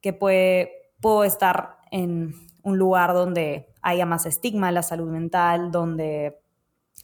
que 0.00 0.12
puede, 0.12 0.92
puedo 1.00 1.24
estar 1.24 1.78
en 1.90 2.34
un 2.62 2.78
lugar 2.78 3.12
donde 3.12 3.72
haya 3.82 4.06
más 4.06 4.26
estigma 4.26 4.68
de 4.68 4.72
la 4.72 4.82
salud 4.82 5.10
mental, 5.10 5.70
donde 5.70 6.40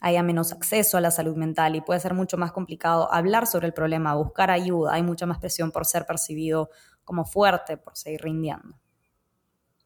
haya 0.01 0.23
menos 0.23 0.53
acceso 0.53 0.99
a 0.99 1.01
la 1.01 1.11
salud 1.11 1.37
mental 1.37 1.75
y 1.75 1.81
puede 1.81 2.01
ser 2.01 2.15
mucho 2.15 2.37
más 2.37 2.53
complicado 2.53 3.13
hablar 3.13 3.47
sobre 3.47 3.67
el 3.67 3.73
problema, 3.73 4.15
buscar 4.15 4.51
ayuda, 4.51 4.93
hay 4.93 5.03
mucha 5.03 5.27
más 5.27 5.39
presión 5.39 5.71
por 5.73 5.87
ser 5.87 6.05
percibido 6.07 6.71
como 7.07 7.25
fuerte 7.25 7.79
por 7.79 7.97
seguir 7.97 8.21
rindiendo. 8.21 8.77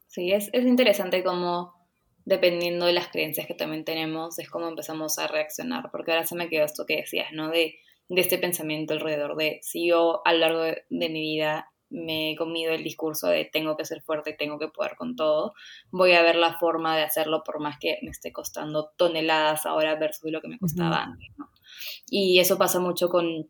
Sí, 0.08 0.32
es, 0.32 0.50
interesante 0.52 1.22
cómo 1.22 1.78
dependiendo 2.24 2.86
de 2.86 2.92
las 2.92 3.08
creencias 3.08 3.46
que 3.46 3.54
también 3.54 3.84
tenemos, 3.84 4.38
es 4.40 4.50
cómo 4.50 4.66
empezamos 4.66 5.18
a 5.18 5.28
reaccionar, 5.28 5.90
porque 5.92 6.10
ahora 6.10 6.26
se 6.26 6.34
me 6.34 6.48
quedó 6.48 6.64
esto 6.64 6.86
que 6.86 6.96
decías, 6.96 7.32
¿no? 7.32 7.48
De, 7.50 7.76
de 8.08 8.20
este 8.20 8.38
pensamiento 8.38 8.94
alrededor 8.94 9.36
de 9.36 9.60
si 9.62 9.88
yo 9.88 10.22
a 10.24 10.32
lo 10.32 10.38
largo 10.40 10.60
de, 10.62 10.84
mi 10.88 11.20
vida 11.20 11.70
me 11.90 12.32
he 12.32 12.36
comido 12.36 12.72
el 12.72 12.82
discurso 12.82 13.28
de 13.28 13.44
tengo 13.44 13.76
que 13.76 13.84
ser 13.84 14.00
fuerte, 14.00 14.32
tengo 14.32 14.58
que 14.58 14.68
poder 14.68 14.96
con 14.96 15.16
todo, 15.16 15.54
voy 15.90 16.12
a 16.12 16.22
ver 16.22 16.36
la 16.36 16.54
forma 16.58 16.96
de 16.96 17.02
hacerlo 17.02 17.42
por 17.44 17.60
más 17.60 17.78
que 17.78 17.98
me 18.02 18.10
esté 18.10 18.32
costando 18.32 18.92
toneladas 18.96 19.66
ahora 19.66 19.94
versus 19.96 20.30
lo 20.30 20.40
que 20.40 20.48
me 20.48 20.58
costaba 20.58 21.04
antes, 21.04 21.28
¿no? 21.36 21.50
Y 22.08 22.40
eso 22.40 22.58
pasa 22.58 22.80
mucho 22.80 23.08
con 23.08 23.48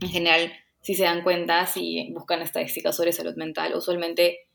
en 0.00 0.08
general, 0.08 0.52
si 0.88 0.94
se 0.94 1.04
dan 1.04 1.22
cuenta, 1.22 1.66
si 1.66 2.10
buscan 2.14 2.40
estadísticas 2.40 2.96
sobre 2.96 3.12
salud 3.12 3.34
mental, 3.36 3.74
usualmente 3.74 4.46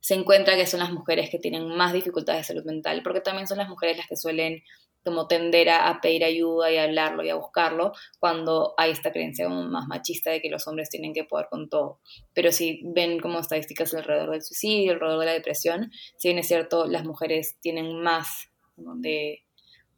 se 0.00 0.14
encuentra 0.14 0.56
que 0.56 0.66
son 0.66 0.80
las 0.80 0.90
mujeres 0.90 1.30
que 1.30 1.38
tienen 1.38 1.68
más 1.76 1.92
dificultades 1.92 2.40
de 2.40 2.54
salud 2.54 2.64
mental, 2.64 3.02
porque 3.04 3.20
también 3.20 3.46
son 3.46 3.58
las 3.58 3.68
mujeres 3.68 3.96
las 3.96 4.08
que 4.08 4.16
suelen 4.16 4.64
como 5.04 5.28
tender 5.28 5.68
a, 5.68 6.00
pedir 6.02 6.24
ayuda 6.24 6.72
y 6.72 6.76
a 6.76 6.82
hablarlo 6.82 7.22
y 7.22 7.28
a 7.28 7.36
buscarlo 7.36 7.92
cuando 8.18 8.74
hay 8.78 8.90
esta 8.90 9.12
creencia 9.12 9.48
más 9.48 9.86
machista 9.86 10.32
de 10.32 10.40
que 10.40 10.50
los 10.50 10.66
hombres 10.66 10.90
tienen 10.90 11.14
que 11.14 11.22
poder 11.22 11.46
con 11.48 11.68
todo. 11.68 12.00
Pero 12.34 12.50
si 12.50 12.80
ven 12.92 13.20
como 13.20 13.38
estadísticas 13.38 13.94
alrededor 13.94 14.32
del 14.32 14.42
suicidio, 14.42 14.94
alrededor 14.94 15.20
de 15.20 15.26
la 15.26 15.32
depresión, 15.34 15.92
si 16.16 16.26
bien 16.26 16.40
es 16.40 16.48
cierto, 16.48 16.88
las 16.88 17.04
mujeres 17.04 17.58
tienen 17.60 18.02
más 18.02 18.48
de 18.76 19.44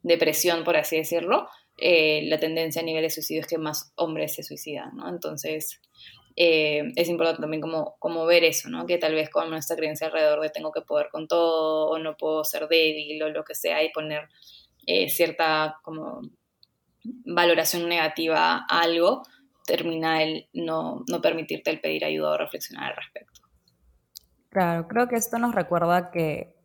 depresión, 0.02 0.64
por 0.64 0.76
así 0.76 0.98
decirlo, 0.98 1.48
eh, 1.78 2.22
la 2.24 2.38
tendencia 2.38 2.82
a 2.82 2.84
nivel 2.84 3.02
de 3.02 3.10
suicidio 3.10 3.42
es 3.42 3.46
que 3.46 3.58
más 3.58 3.92
hombres 3.96 4.34
se 4.34 4.42
suicidan, 4.42 4.96
¿no? 4.96 5.08
Entonces, 5.08 5.80
eh, 6.34 6.92
es 6.96 7.08
importante 7.08 7.40
también 7.40 7.60
como, 7.60 7.96
como 7.98 8.26
ver 8.26 8.44
eso, 8.44 8.68
¿no? 8.68 8.84
Que 8.86 8.98
tal 8.98 9.14
vez 9.14 9.30
con 9.30 9.48
nuestra 9.48 9.76
creencia 9.76 10.08
alrededor 10.08 10.40
de 10.40 10.50
tengo 10.50 10.72
que 10.72 10.82
poder 10.82 11.08
con 11.10 11.28
todo, 11.28 11.90
o 11.90 11.98
no 11.98 12.16
puedo 12.16 12.44
ser 12.44 12.68
débil, 12.68 13.22
o 13.22 13.28
lo 13.28 13.44
que 13.44 13.54
sea, 13.54 13.82
y 13.84 13.92
poner 13.92 14.28
eh, 14.86 15.08
cierta 15.08 15.78
como 15.82 16.20
valoración 17.24 17.88
negativa 17.88 18.66
a 18.68 18.80
algo, 18.80 19.22
termina 19.64 20.22
el 20.22 20.48
no, 20.52 21.04
no 21.08 21.20
permitirte 21.20 21.70
el 21.70 21.80
pedir 21.80 22.04
ayuda 22.04 22.32
o 22.32 22.38
reflexionar 22.38 22.90
al 22.90 22.96
respecto. 22.96 23.40
Claro, 24.50 24.88
creo 24.88 25.08
que 25.08 25.16
esto 25.16 25.38
nos 25.38 25.54
recuerda 25.54 26.10
que 26.10 26.57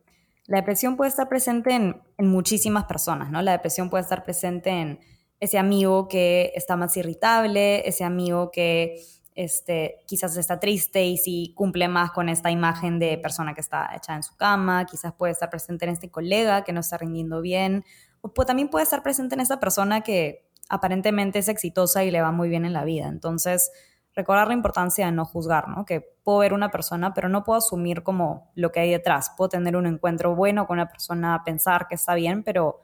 la 0.46 0.58
depresión 0.58 0.96
puede 0.96 1.10
estar 1.10 1.28
presente 1.28 1.74
en, 1.74 2.02
muchísimas 2.18 2.84
personas, 2.84 3.30
¿no? 3.30 3.40
La 3.42 3.52
depresión 3.52 3.90
puede 3.90 4.02
estar 4.02 4.24
presente 4.24 4.70
en 4.70 5.00
ese 5.40 5.58
amigo 5.58 6.08
que 6.08 6.52
está 6.54 6.76
más 6.76 6.96
irritable, 6.96 7.86
ese 7.88 8.04
amigo 8.04 8.50
que 8.50 9.02
este, 9.34 10.00
quizás 10.06 10.36
está 10.36 10.60
triste 10.60 11.04
y 11.04 11.16
si 11.16 11.52
cumple 11.54 11.88
más 11.88 12.12
con 12.12 12.28
esta 12.28 12.50
imagen 12.50 12.98
de 12.98 13.18
persona 13.18 13.54
que 13.54 13.60
está 13.60 13.90
echada 13.96 14.16
en 14.16 14.22
su 14.22 14.36
cama, 14.36 14.86
quizás 14.86 15.12
puede 15.14 15.32
estar 15.32 15.50
presente 15.50 15.86
en 15.86 15.92
este 15.92 16.10
colega 16.10 16.62
que 16.62 16.72
no 16.72 16.80
está 16.80 16.98
rindiendo 16.98 17.40
bien, 17.40 17.84
o 18.20 18.30
también 18.30 18.68
puede 18.68 18.84
estar 18.84 19.02
presente 19.02 19.34
en 19.34 19.40
esa 19.40 19.60
persona 19.60 20.02
que 20.02 20.46
aparentemente 20.68 21.40
es 21.40 21.48
exitosa 21.48 22.04
y 22.04 22.10
le 22.10 22.22
va 22.22 22.32
muy 22.32 22.48
bien 22.48 22.64
en 22.64 22.72
la 22.72 22.84
vida. 22.84 23.08
Entonces, 23.08 23.70
recordar 24.14 24.48
la 24.48 24.54
importancia 24.54 25.06
de 25.06 25.12
no 25.12 25.24
juzgar, 25.24 25.68
¿no? 25.68 25.84
Que 25.84 26.00
puedo 26.22 26.38
ver 26.38 26.52
una 26.52 26.70
persona, 26.70 27.14
pero 27.14 27.28
no 27.28 27.44
puedo 27.44 27.58
asumir 27.58 28.02
como 28.02 28.50
lo 28.54 28.70
que 28.70 28.80
hay 28.80 28.90
detrás. 28.90 29.32
Puedo 29.36 29.48
tener 29.48 29.76
un 29.76 29.86
encuentro 29.86 30.34
bueno 30.34 30.66
con 30.66 30.78
una 30.78 30.88
persona, 30.88 31.42
pensar 31.44 31.88
que 31.88 31.96
está 31.96 32.14
bien, 32.14 32.42
pero 32.44 32.80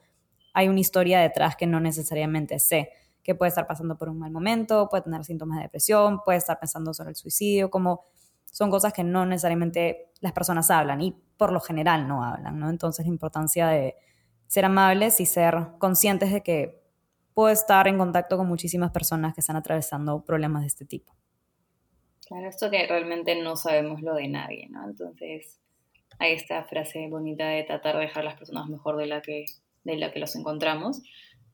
hay 0.52 0.68
una 0.68 0.80
historia 0.80 1.20
detrás 1.20 1.56
que 1.56 1.66
no 1.66 1.78
necesariamente 1.80 2.58
sé, 2.58 2.90
que 3.22 3.34
puede 3.34 3.50
estar 3.50 3.66
pasando 3.66 3.96
por 3.96 4.08
un 4.08 4.18
mal 4.18 4.32
momento, 4.32 4.88
puede 4.88 5.04
tener 5.04 5.24
síntomas 5.24 5.58
de 5.58 5.64
depresión, 5.64 6.20
puede 6.24 6.38
estar 6.38 6.58
pensando 6.58 6.92
sobre 6.92 7.10
el 7.10 7.16
suicidio, 7.16 7.70
como 7.70 8.04
son 8.46 8.70
cosas 8.70 8.92
que 8.92 9.04
no 9.04 9.24
necesariamente 9.26 10.12
las 10.20 10.32
personas 10.32 10.70
hablan 10.70 11.00
y 11.00 11.12
por 11.36 11.52
lo 11.52 11.60
general 11.60 12.08
no 12.08 12.24
hablan, 12.24 12.58
¿no? 12.58 12.68
Entonces 12.68 13.06
la 13.06 13.12
importancia 13.12 13.68
de 13.68 13.94
ser 14.48 14.64
amables 14.64 15.20
y 15.20 15.26
ser 15.26 15.54
conscientes 15.78 16.32
de 16.32 16.42
que 16.42 16.82
puedo 17.34 17.50
estar 17.50 17.86
en 17.86 17.98
contacto 17.98 18.36
con 18.36 18.48
muchísimas 18.48 18.90
personas 18.90 19.32
que 19.34 19.40
están 19.40 19.56
atravesando 19.56 20.24
problemas 20.24 20.62
de 20.62 20.66
este 20.66 20.84
tipo. 20.84 21.14
Claro, 22.30 22.48
esto 22.48 22.70
que 22.70 22.86
realmente 22.86 23.34
no 23.42 23.56
sabemos 23.56 24.02
lo 24.02 24.14
de 24.14 24.28
nadie, 24.28 24.68
¿no? 24.70 24.84
Entonces, 24.84 25.58
hay 26.20 26.34
esta 26.34 26.62
frase 26.62 27.08
bonita 27.08 27.48
de 27.48 27.64
tratar 27.64 27.96
de 27.96 28.02
dejar 28.02 28.22
a 28.22 28.26
las 28.26 28.36
personas 28.36 28.68
mejor 28.68 28.96
de 28.98 29.06
la 29.06 29.20
que, 29.20 29.46
de 29.82 29.96
la 29.96 30.12
que 30.12 30.20
los 30.20 30.36
encontramos. 30.36 31.02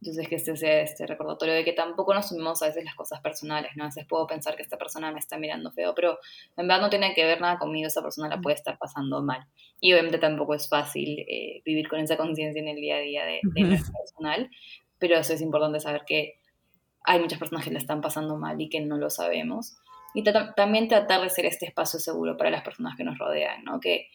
Entonces, 0.02 0.28
que 0.28 0.35
este 0.35 0.54
sea 0.54 0.83
este 0.83 1.06
recordatorio 1.06 1.54
de 1.54 1.64
que 1.64 1.73
tampoco 1.73 2.12
nos 2.12 2.26
asumimos 2.26 2.62
a 2.62 2.66
veces 2.66 2.85
las 2.85 2.95
cosas 2.95 3.23
personales, 3.23 3.71
¿no? 3.75 3.85
A 3.85 3.87
veces 3.87 4.04
puedo 4.06 4.26
pensar 4.26 4.54
que 4.54 4.62
esta 4.62 4.76
persona 4.76 5.11
me 5.12 5.18
está 5.18 5.38
mirando 5.38 5.73
feo, 5.73 5.95
pero 5.95 6.18
en 6.59 6.68
verdad 6.68 6.83
no 6.83 6.90
tiene 6.90 7.14
que 7.14 7.25
ver 7.25 7.40
nada 7.40 7.59
conmigo, 7.59 7.87
esa 7.87 8.02
persona 8.02 8.28
la 8.28 8.42
puede 8.42 8.56
estar 8.56 8.76
pasando 8.76 9.23
mal. 9.23 9.47
Y 9.80 9.95
obviamente 9.95 10.18
tampoco 10.18 10.52
es 10.52 10.68
fácil 10.68 11.21
eh, 11.21 11.62
vivir 11.64 11.88
con 11.88 12.00
esa 12.00 12.18
conciencia 12.18 12.61
en 12.61 12.68
el 12.68 12.76
día 12.76 12.97
a 12.97 13.00
día 13.00 13.25
de, 13.25 13.40
de 13.45 13.62
la 13.62 13.78
personal, 13.99 14.50
pero 14.99 15.16
eso 15.16 15.33
es 15.33 15.40
importante 15.40 15.80
saber 15.80 16.02
que 16.06 16.38
hay 17.02 17.18
muchas 17.18 17.38
personas 17.38 17.64
que 17.64 17.71
la 17.71 17.78
están 17.78 18.02
pasando 18.02 18.37
mal 18.37 18.61
y 18.61 18.68
que 18.68 18.83
no 18.83 18.99
lo 18.99 19.09
sabemos. 19.09 19.78
Y 20.16 20.25
también 20.25 20.88
tratar 20.88 21.20
de 21.20 21.30
ser 21.30 21.44
este 21.44 21.66
espacio 21.66 22.00
seguro 22.00 22.37
para 22.37 22.50
las 22.50 22.62
personas 22.62 22.96
que 22.96 23.04
nos 23.04 23.18
rodean, 23.18 23.64
¿no? 23.64 23.80
Que 23.80 24.08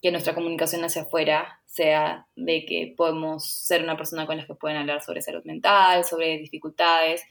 que 0.00 0.12
nuestra 0.12 0.34
comunicación 0.34 0.84
hacia 0.84 1.02
afuera 1.02 1.60
sea 1.66 2.26
de 2.36 2.64
que 2.64 2.94
podemos 2.96 3.50
ser 3.50 3.82
una 3.82 3.96
persona 3.96 4.26
con 4.26 4.36
la 4.36 4.46
que 4.46 4.54
pueden 4.54 4.76
hablar 4.76 5.02
sobre 5.02 5.22
salud 5.22 5.42
mental, 5.44 6.04
sobre 6.04 6.38
dificultades 6.38 7.22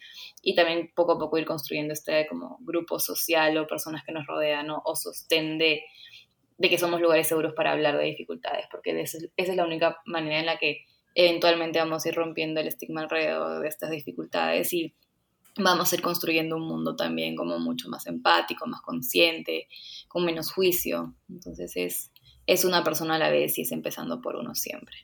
y 0.42 0.54
también 0.54 0.92
poco 0.94 1.14
a 1.14 1.20
poco 1.20 1.38
ir 1.38 1.46
construyendo 1.46 1.94
este 1.94 2.28
como 2.28 2.58
grupo 2.60 3.00
social 3.00 3.58
o 3.58 3.68
personas 3.68 4.04
que 4.04 4.12
nos 4.12 4.28
rodean 4.28 4.68
o 4.70 4.96
sostén 4.96 5.58
de, 5.58 5.84
que 6.60 6.78
somos 6.78 7.00
lugares 7.00 7.28
seguros 7.28 7.54
para 7.54 7.72
hablar 7.72 7.98
de 7.98 8.04
dificultades, 8.04 8.66
porque 8.70 9.00
esa 9.00 9.18
es 9.38 9.56
la 9.56 9.66
única 9.66 10.02
manera 10.06 10.40
en 10.40 10.46
la 10.46 10.58
que 10.58 10.86
eventualmente 11.16 11.80
vamos 11.80 12.06
a 12.06 12.10
ir 12.10 12.16
rompiendo 12.16 12.60
el 12.60 12.68
estigma 12.68 13.02
alrededor 13.02 13.62
de 13.62 13.68
estas 13.70 13.92
dificultades 13.92 14.74
y 14.74 14.94
vamos 15.58 15.92
a 15.92 15.96
ir 15.96 16.02
construyendo 16.02 16.56
un 16.56 16.68
mundo 16.68 16.96
también 16.96 17.36
como 17.36 17.60
mucho 17.60 17.90
más 17.90 18.08
empático, 18.08 18.68
más 18.68 18.82
consciente, 18.82 19.68
con 20.08 20.26
menos 20.26 20.52
juicio. 20.52 21.16
Entonces 21.30 21.74
es, 21.76 22.12
es 22.46 22.66
una 22.66 22.84
persona 22.84 23.16
a 23.16 23.20
la 23.20 23.30
vez 23.30 23.58
y 23.58 23.62
es 23.62 23.72
empezando 23.72 24.22
por 24.22 24.36
uno 24.36 24.56
siempre. 24.56 24.96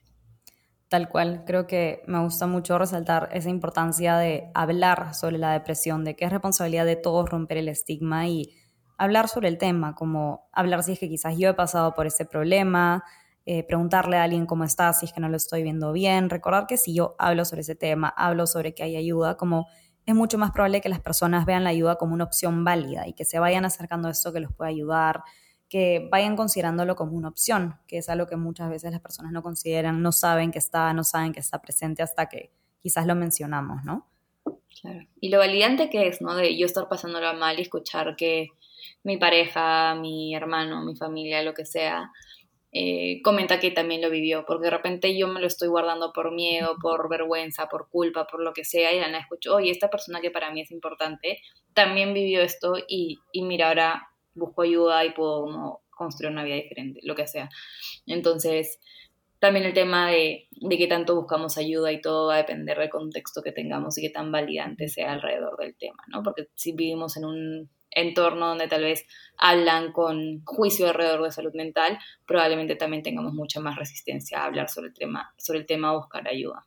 Tal 0.94 1.10
cual, 1.10 1.44
creo 1.46 1.66
que 1.66 2.04
me 2.06 2.20
gusta 2.20 2.46
mucho 2.46 2.78
resaltar 2.78 3.30
esa 3.34 3.50
importancia 3.50 4.18
de 4.18 4.52
hablar 4.54 5.16
sobre 5.16 5.40
la 5.40 5.52
depresión, 5.54 6.04
de 6.04 6.16
que 6.16 6.26
es 6.26 6.32
responsabilidad 6.32 6.86
de 6.86 6.96
todos 6.96 7.28
romper 7.28 7.58
el 7.58 7.68
estigma 7.68 8.28
y 8.28 8.54
hablar 8.98 9.28
sobre 9.28 9.48
el 9.48 9.58
tema, 9.58 9.96
como 9.96 10.48
hablar 10.52 10.84
si 10.84 10.92
es 10.92 11.00
que 11.00 11.10
quizás 11.10 11.36
yo 11.36 11.50
he 11.50 11.54
pasado 11.56 11.96
por 11.96 12.06
ese 12.06 12.26
problema, 12.26 13.04
eh, 13.46 13.64
preguntarle 13.64 14.18
a 14.18 14.24
alguien 14.24 14.46
cómo 14.46 14.64
está, 14.64 14.94
si 14.94 15.08
es 15.08 15.14
que 15.14 15.20
no 15.20 15.30
lo 15.30 15.36
estoy 15.36 15.64
viendo 15.64 15.92
bien, 15.92 16.30
recordar 16.30 16.68
que 16.68 16.78
si 16.78 16.94
yo 16.94 17.16
hablo 17.18 17.44
sobre 17.44 17.62
ese 17.62 17.76
tema, 17.76 18.08
hablo 18.16 18.46
sobre 18.46 18.74
que 18.74 18.84
hay 18.84 18.96
ayuda, 18.96 19.36
como 19.36 19.68
es 20.06 20.16
mucho 20.16 20.38
más 20.38 20.52
probable 20.52 20.82
que 20.82 20.90
las 20.90 21.00
personas 21.00 21.46
vean 21.46 21.64
la 21.64 21.70
ayuda 21.70 21.96
como 21.96 22.14
una 22.14 22.26
opción 22.26 22.64
válida 22.64 23.08
y 23.08 23.14
que 23.14 23.26
se 23.26 23.40
vayan 23.40 23.66
acercando 23.66 24.08
a 24.08 24.12
esto 24.12 24.34
que 24.34 24.40
los 24.40 24.54
puede 24.54 24.72
ayudar, 24.72 25.24
que 25.70 26.08
vayan 26.12 26.36
considerándolo 26.36 26.96
como 26.96 27.14
una 27.14 27.30
opción, 27.30 27.80
que 27.88 27.98
es 27.98 28.10
algo 28.10 28.28
que 28.28 28.36
muchas 28.36 28.70
veces 28.70 28.92
las 28.92 29.02
personas 29.02 29.32
no 29.32 29.42
consideran, 29.42 30.02
no 30.02 30.12
saben 30.12 30.52
que 30.52 30.60
está, 30.60 30.94
no 30.94 31.04
saben 31.04 31.34
que 31.34 31.40
está 31.40 31.62
presente 31.62 32.04
hasta 32.04 32.28
que 32.28 32.52
quizás 32.82 33.08
lo 33.08 33.16
mencionamos, 33.16 33.84
¿no? 33.84 34.08
Claro. 34.82 35.00
Y 35.20 35.30
lo 35.30 35.38
validante 35.38 35.90
que 35.90 36.08
es, 36.08 36.22
¿no? 36.22 36.36
De 36.36 36.58
yo 36.58 36.66
estar 36.66 36.90
pasándolo 36.90 37.34
mal 37.36 37.58
y 37.58 37.62
escuchar 37.62 38.16
que 38.16 38.50
mi 39.04 39.18
pareja, 39.18 39.96
mi 39.96 40.36
hermano, 40.36 40.84
mi 40.84 40.96
familia, 40.96 41.42
lo 41.44 41.54
que 41.54 41.66
sea, 41.66 42.12
eh, 42.76 43.22
comenta 43.22 43.60
que 43.60 43.70
también 43.70 44.02
lo 44.02 44.10
vivió, 44.10 44.46
porque 44.48 44.66
de 44.66 44.72
repente 44.72 45.16
yo 45.16 45.28
me 45.28 45.40
lo 45.40 45.46
estoy 45.46 45.68
guardando 45.68 46.12
por 46.12 46.32
miedo, 46.32 46.76
por 46.82 47.08
vergüenza, 47.08 47.68
por 47.68 47.88
culpa, 47.90 48.26
por 48.26 48.44
lo 48.44 48.52
que 48.52 48.66
sea, 48.66 48.92
y 48.92 49.00
la 49.00 49.18
escucho, 49.20 49.56
oye, 49.56 49.70
esta 49.70 49.92
persona 49.92 50.22
que 50.22 50.32
para 50.32 50.52
mí 50.52 50.62
es 50.62 50.72
importante, 50.72 51.40
también 51.74 52.16
vivió 52.16 52.42
esto 52.42 52.74
y, 52.88 53.20
y 53.32 53.44
mira, 53.44 53.68
ahora 53.68 54.10
busco 54.34 54.64
ayuda 54.64 55.06
y 55.06 55.12
puedo 55.12 55.82
construir 55.92 56.32
una 56.32 56.44
vida 56.44 56.56
diferente, 56.56 57.00
lo 57.04 57.14
que 57.14 57.28
sea. 57.28 57.48
Entonces, 58.08 58.80
también 59.38 59.66
el 59.66 59.74
tema 59.74 60.10
de, 60.10 60.48
de 60.50 60.78
qué 60.78 60.88
tanto 60.88 61.16
buscamos 61.16 61.60
ayuda 61.60 61.92
y 61.92 62.02
todo 62.02 62.30
va 62.30 62.36
a 62.36 62.38
depender 62.38 62.80
del 62.80 62.90
contexto 62.90 63.44
que 63.44 63.52
tengamos 63.52 63.98
y 64.00 64.02
qué 64.02 64.10
tan 64.10 64.32
validante 64.32 64.88
sea 64.88 65.12
alrededor 65.12 65.58
del 65.58 65.76
tema, 65.76 66.04
¿no? 66.08 66.24
Porque 66.24 66.48
si 66.56 66.72
vivimos 66.72 67.18
en 67.18 67.26
un 67.26 67.70
entorno 67.96 68.48
donde 68.48 68.68
tal 68.68 68.84
vez 68.84 69.06
hablan 69.38 69.92
con 69.92 70.44
juicio 70.46 70.88
alrededor 70.88 71.24
de 71.24 71.32
salud 71.32 71.54
mental, 71.54 71.98
probablemente 72.26 72.76
también 72.76 73.04
tengamos 73.04 73.34
mucha 73.34 73.60
más 73.60 73.76
resistencia 73.76 74.40
a 74.40 74.46
hablar 74.46 74.70
sobre 74.70 74.88
el 74.88 74.94
tema, 74.94 75.34
sobre 75.38 75.60
el 75.60 75.66
tema 75.66 75.94
buscar 75.94 76.28
ayuda. 76.28 76.66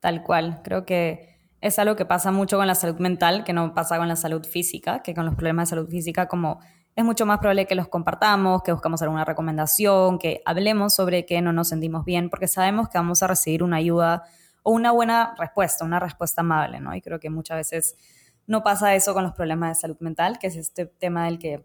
Tal 0.00 0.22
cual, 0.22 0.60
creo 0.64 0.84
que 0.84 1.32
es 1.60 1.78
algo 1.78 1.94
que 1.94 2.04
pasa 2.04 2.32
mucho 2.32 2.56
con 2.58 2.66
la 2.66 2.74
salud 2.74 2.98
mental, 2.98 3.44
que 3.44 3.52
no 3.52 3.72
pasa 3.72 3.96
con 3.96 4.08
la 4.08 4.16
salud 4.16 4.44
física, 4.44 5.02
que 5.02 5.14
con 5.14 5.24
los 5.24 5.34
problemas 5.34 5.68
de 5.68 5.76
salud 5.76 5.88
física 5.88 6.26
como 6.26 6.60
es 6.94 7.04
mucho 7.04 7.24
más 7.24 7.38
probable 7.38 7.66
que 7.66 7.74
los 7.74 7.88
compartamos, 7.88 8.62
que 8.62 8.72
buscamos 8.72 9.00
alguna 9.00 9.24
recomendación, 9.24 10.18
que 10.18 10.42
hablemos 10.44 10.94
sobre 10.94 11.24
que 11.24 11.40
no 11.40 11.52
nos 11.52 11.68
sentimos 11.68 12.04
bien, 12.04 12.28
porque 12.28 12.48
sabemos 12.48 12.88
que 12.88 12.98
vamos 12.98 13.22
a 13.22 13.28
recibir 13.28 13.62
una 13.62 13.76
ayuda 13.76 14.24
o 14.62 14.72
una 14.72 14.90
buena 14.90 15.34
respuesta, 15.38 15.84
una 15.84 16.00
respuesta 16.00 16.42
amable, 16.42 16.80
¿no? 16.80 16.94
Y 16.94 17.00
creo 17.00 17.18
que 17.18 17.30
muchas 17.30 17.56
veces 17.56 17.96
no 18.46 18.62
pasa 18.62 18.94
eso 18.94 19.14
con 19.14 19.22
los 19.22 19.32
problemas 19.32 19.70
de 19.70 19.80
salud 19.80 19.98
mental, 20.00 20.38
que 20.38 20.48
es 20.48 20.56
este 20.56 20.86
tema 20.86 21.26
del 21.26 21.38
que 21.38 21.64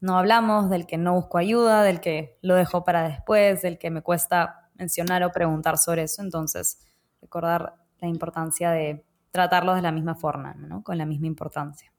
no 0.00 0.18
hablamos, 0.18 0.70
del 0.70 0.86
que 0.86 0.98
no 0.98 1.14
busco 1.14 1.38
ayuda, 1.38 1.82
del 1.82 2.00
que 2.00 2.36
lo 2.42 2.54
dejo 2.54 2.84
para 2.84 3.08
después, 3.08 3.62
del 3.62 3.78
que 3.78 3.90
me 3.90 4.02
cuesta 4.02 4.70
mencionar 4.74 5.22
o 5.24 5.32
preguntar 5.32 5.78
sobre 5.78 6.02
eso. 6.02 6.22
Entonces, 6.22 6.78
recordar 7.20 7.74
la 8.00 8.08
importancia 8.08 8.70
de 8.70 9.04
tratarlos 9.30 9.76
de 9.76 9.82
la 9.82 9.92
misma 9.92 10.14
forma, 10.14 10.54
¿no? 10.54 10.82
Con 10.84 10.98
la 10.98 11.06
misma 11.06 11.26
importancia. 11.26 11.90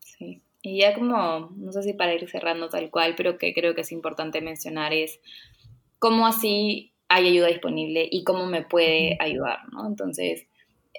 Sí. 0.00 0.42
Y 0.62 0.80
ya 0.80 0.94
como, 0.94 1.50
no 1.56 1.72
sé 1.72 1.82
si 1.82 1.94
para 1.94 2.12
ir 2.12 2.28
cerrando 2.28 2.68
tal 2.68 2.90
cual, 2.90 3.14
pero 3.16 3.38
que 3.38 3.54
creo 3.54 3.74
que 3.74 3.80
es 3.80 3.92
importante 3.92 4.42
mencionar 4.42 4.92
es 4.92 5.20
cómo 5.98 6.26
así 6.26 6.92
hay 7.08 7.28
ayuda 7.28 7.48
disponible 7.48 8.06
y 8.10 8.24
cómo 8.24 8.46
me 8.46 8.62
puede 8.62 9.16
ayudar, 9.20 9.60
¿no? 9.72 9.86
Entonces, 9.86 10.46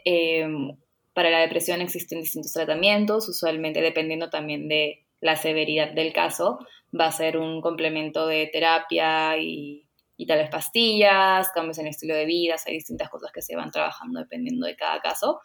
em, 0.03 0.77
para 1.13 1.29
la 1.29 1.39
depresión 1.39 1.81
existen 1.81 2.21
distintos 2.21 2.53
tratamientos, 2.53 3.27
usualmente 3.27 3.81
dependiendo 3.81 4.29
también 4.29 4.67
de 4.67 5.05
la 5.19 5.35
severidad 5.35 5.91
del 5.91 6.13
caso, 6.13 6.59
va 6.97 7.07
a 7.07 7.11
ser 7.11 7.37
un 7.37 7.61
complemento 7.61 8.27
de 8.27 8.49
terapia 8.51 9.37
y, 9.37 9.85
y 10.17 10.25
tales 10.25 10.49
pastillas, 10.49 11.49
cambios 11.51 11.77
en 11.79 11.87
estilo 11.87 12.15
de 12.15 12.25
vida, 12.25 12.55
hay 12.65 12.73
distintas 12.73 13.09
cosas 13.09 13.31
que 13.31 13.41
se 13.41 13.55
van 13.55 13.71
trabajando 13.71 14.19
dependiendo 14.19 14.65
de 14.65 14.75
cada 14.75 14.99
caso, 14.99 15.41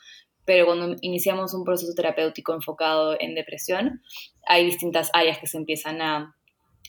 pero 0.46 0.64
cuando 0.64 0.96
iniciamos 1.00 1.52
un 1.54 1.64
proceso 1.64 1.92
terapéutico 1.94 2.54
enfocado 2.54 3.16
en 3.18 3.35
depresión, 3.35 4.02
hay 4.46 4.64
distintas 4.64 5.11
áreas 5.12 5.38
que 5.38 5.46
se 5.46 5.58
empiezan 5.58 6.00
a, 6.00 6.35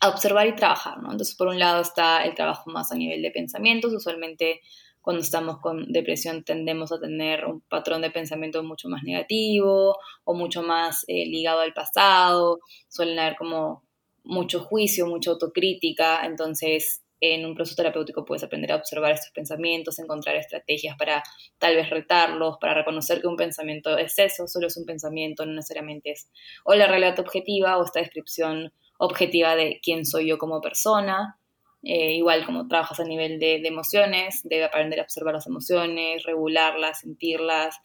observar 0.05 0.45
y 0.45 0.53
trabajar, 0.53 1.01
¿no? 1.01 1.11
Entonces, 1.11 1.35
por 1.35 1.47
un 1.47 1.57
lado 1.57 1.81
está 1.81 2.23
el 2.23 2.35
trabajo 2.35 2.69
más 2.69 2.91
a 2.91 2.95
nivel 2.95 3.23
de 3.23 3.31
pensamientos, 3.31 3.91
usualmente 3.91 4.61
cuando 5.07 5.23
estamos 5.23 5.59
con 5.59 5.89
depresión 5.89 6.43
tendemos 6.43 6.91
a 6.91 6.99
tener 6.99 7.45
un 7.45 7.61
patrón 7.61 8.01
de 8.01 8.11
pensamiento 8.11 8.61
mucho 8.61 8.89
más 8.89 9.03
negativo 9.03 9.95
o 10.25 10.33
mucho 10.33 10.63
más 10.63 11.05
eh, 11.07 11.25
ligado 11.25 11.61
al 11.61 11.71
pasado, 11.71 12.59
suelen 12.89 13.17
haber 13.17 13.37
como 13.37 13.85
mucho 14.25 14.59
juicio, 14.59 15.07
mucha 15.07 15.31
autocrítica, 15.31 16.25
entonces 16.25 17.05
en 17.21 17.45
un 17.45 17.55
proceso 17.55 17.77
terapéutico 17.77 18.25
puedes 18.25 18.43
aprender 18.43 18.73
a 18.73 18.75
observar 18.75 19.13
estos 19.13 19.31
pensamientos, 19.31 19.97
encontrar 19.97 20.35
estrategias 20.35 20.97
para 20.97 21.23
tal 21.57 21.77
vez 21.77 21.89
retarlos, 21.89 22.57
para 22.59 22.73
reconocer 22.73 23.21
que 23.21 23.27
un 23.27 23.37
pensamiento 23.37 23.97
es 23.97 24.19
eso, 24.19 24.45
solo 24.45 24.67
es 24.67 24.75
un 24.75 24.85
pensamiento, 24.85 25.45
no 25.45 25.53
necesariamente 25.53 26.11
es 26.11 26.29
o 26.65 26.73
la 26.73 26.85
realidad 26.85 27.17
objetiva 27.17 27.77
o 27.77 27.85
esta 27.85 28.01
descripción 28.01 28.73
objetiva 28.97 29.55
de 29.55 29.79
quién 29.81 30.05
soy 30.05 30.27
yo 30.27 30.37
como 30.37 30.59
persona. 30.59 31.39
Eh, 31.83 32.13
igual 32.13 32.45
como 32.45 32.67
trabajas 32.67 32.99
a 32.99 33.03
nivel 33.03 33.39
de, 33.39 33.55
emociones, 33.65 34.41
debe 34.43 34.65
aprender 34.65 34.99
a 34.99 35.03
observar 35.03 35.33
las 35.33 35.47
emociones, 35.47 36.23
regularlas, 36.23 37.01
sentirlas. 37.01 37.77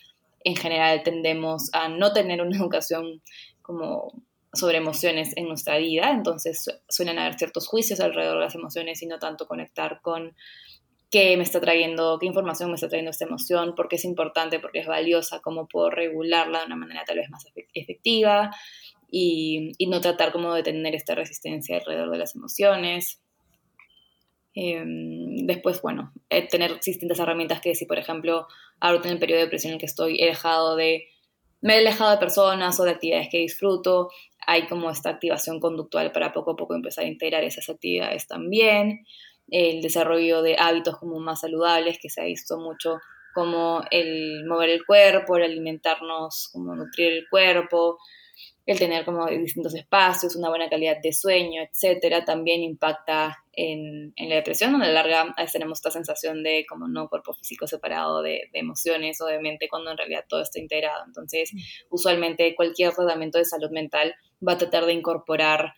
En 0.44 0.56
general 0.56 1.02
tendemos 1.02 1.70
a 1.72 1.88
no 1.88 2.12
tener 2.12 2.40
una 2.40 2.56
educación 2.56 3.22
como 3.60 4.12
sobre 4.54 4.78
emociones 4.78 5.34
en 5.36 5.48
nuestra 5.48 5.78
vida, 5.78 6.10
entonces 6.10 6.66
suelen 6.86 7.18
haber 7.18 7.38
ciertos 7.38 7.66
juicios 7.66 8.00
alrededor 8.00 8.34
de 8.34 8.44
las 8.44 8.54
emociones 8.54 9.02
y 9.02 9.06
no 9.06 9.18
tanto 9.18 9.46
conectar 9.46 10.00
con 10.02 10.36
qué 11.10 11.36
me 11.38 11.42
está 11.42 11.58
trayendo, 11.60 12.18
qué 12.18 12.26
información 12.26 12.68
me 12.70 12.74
está 12.74 12.88
trayendo 12.88 13.12
esta 13.12 13.24
emoción, 13.24 13.74
por 13.74 13.88
qué 13.88 13.96
es 13.96 14.04
importante, 14.04 14.60
porque 14.60 14.80
es 14.80 14.86
valiosa, 14.86 15.40
cómo 15.40 15.68
puedo 15.68 15.88
regularla 15.88 16.60
de 16.60 16.66
una 16.66 16.76
manera 16.76 17.04
tal 17.06 17.16
vez 17.16 17.30
más 17.30 17.46
efectiva 17.72 18.50
y, 19.10 19.72
y 19.78 19.86
no 19.86 20.00
tratar 20.00 20.32
como 20.32 20.52
de 20.54 20.62
tener 20.62 20.94
esta 20.94 21.14
resistencia 21.14 21.76
alrededor 21.76 22.10
de 22.10 22.18
las 22.18 22.34
emociones. 22.34 23.22
Em, 24.54 25.46
después, 25.46 25.80
bueno, 25.80 26.12
eh, 26.28 26.46
tener 26.46 26.78
distintas 26.80 27.18
herramientas 27.18 27.60
que 27.60 27.74
si, 27.74 27.86
por 27.86 27.98
ejemplo, 27.98 28.46
ahora 28.80 29.00
en 29.04 29.12
el 29.12 29.18
periodo 29.18 29.38
de 29.38 29.44
depresión 29.46 29.70
en 29.70 29.74
el 29.74 29.80
que 29.80 29.86
estoy, 29.86 30.20
he 30.20 30.26
dejado 30.26 30.76
de, 30.76 31.08
me 31.60 31.74
he 31.74 31.78
alejado 31.78 32.10
de 32.10 32.18
personas 32.18 32.78
o 32.78 32.84
de 32.84 32.90
actividades 32.90 33.28
que 33.30 33.38
disfruto, 33.38 34.10
hay 34.46 34.66
como 34.66 34.90
esta 34.90 35.10
activación 35.10 35.60
conductual 35.60 36.12
para 36.12 36.32
poco 36.32 36.52
a 36.52 36.56
poco 36.56 36.74
empezar 36.74 37.04
a 37.04 37.08
integrar 37.08 37.44
esas 37.44 37.68
actividades 37.68 38.26
también, 38.26 39.06
el 39.48 39.80
desarrollo 39.82 40.42
de 40.42 40.56
hábitos 40.58 40.98
como 40.98 41.18
más 41.20 41.40
saludables, 41.40 41.98
que 42.00 42.10
se 42.10 42.20
ha 42.20 42.24
visto 42.24 42.58
mucho 42.58 42.98
como 43.34 43.82
el 43.90 44.44
mover 44.46 44.70
el 44.70 44.84
cuerpo, 44.84 45.36
el 45.36 45.44
alimentarnos, 45.44 46.50
como 46.52 46.74
nutrir 46.74 47.12
el 47.12 47.28
cuerpo, 47.28 47.98
el 48.64 48.78
tener 48.78 49.04
como 49.04 49.26
distintos 49.26 49.74
espacios, 49.74 50.36
una 50.36 50.48
buena 50.48 50.68
calidad 50.68 50.98
de 51.02 51.12
sueño, 51.12 51.62
etcétera, 51.62 52.24
también 52.24 52.62
impacta 52.62 53.44
en, 53.52 54.14
la 54.16 54.36
depresión, 54.36 54.70
donde 54.70 54.86
a 54.86 54.90
la 54.90 55.02
larga 55.02 55.22
a 55.22 55.40
veces 55.40 55.52
tenemos 55.52 55.78
esta 55.78 55.90
sensación 55.90 56.42
de 56.42 56.64
como 56.68 56.86
no 56.86 57.08
cuerpo 57.08 57.34
físico 57.34 57.66
separado 57.66 58.22
de, 58.22 58.48
emociones 58.52 59.20
o 59.20 59.26
de 59.26 59.40
mente, 59.40 59.68
cuando 59.68 59.90
en 59.90 59.98
realidad 59.98 60.24
todo 60.28 60.42
está 60.42 60.60
integrado. 60.60 61.04
Entonces, 61.06 61.52
mm. 61.52 61.58
usualmente 61.90 62.54
cualquier 62.54 62.94
tratamiento 62.94 63.38
de 63.38 63.44
salud 63.44 63.70
mental 63.70 64.14
va 64.46 64.52
a 64.52 64.58
tratar 64.58 64.86
de 64.86 64.92
incorporar 64.92 65.74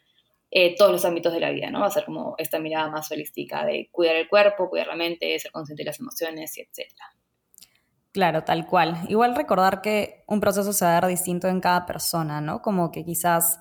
eh, 0.51 0.77
todos 0.77 0.92
los 0.92 1.05
ámbitos 1.05 1.33
de 1.33 1.40
la 1.40 1.51
vida, 1.51 1.70
¿no? 1.70 1.81
Va 1.81 1.87
a 1.87 1.90
ser 1.90 2.05
como 2.05 2.35
esta 2.38 2.59
mirada 2.59 2.88
más 2.88 3.11
holística 3.11 3.64
de 3.64 3.88
cuidar 3.90 4.16
el 4.16 4.29
cuerpo, 4.29 4.68
cuidar 4.68 4.87
la 4.87 4.94
mente, 4.94 5.37
ser 5.38 5.51
consciente 5.51 5.83
de 5.83 5.87
las 5.87 5.99
emociones, 5.99 6.57
y 6.59 6.61
etcétera. 6.61 7.14
Claro, 8.14 8.44
tal 8.44 8.64
cual. 8.68 8.96
Igual 9.09 9.35
recordar 9.35 9.83
que 9.83 10.22
un 10.29 10.38
proceso 10.38 10.72
se 10.72 10.85
va 10.85 10.92
a 10.92 10.94
dar 11.00 11.07
distinto 11.09 11.48
en 11.48 11.61
cada 11.61 11.85
persona, 11.85 12.40
¿no? 12.40 12.62
Como 12.62 12.92
que 12.92 13.05
quizás, 13.05 13.59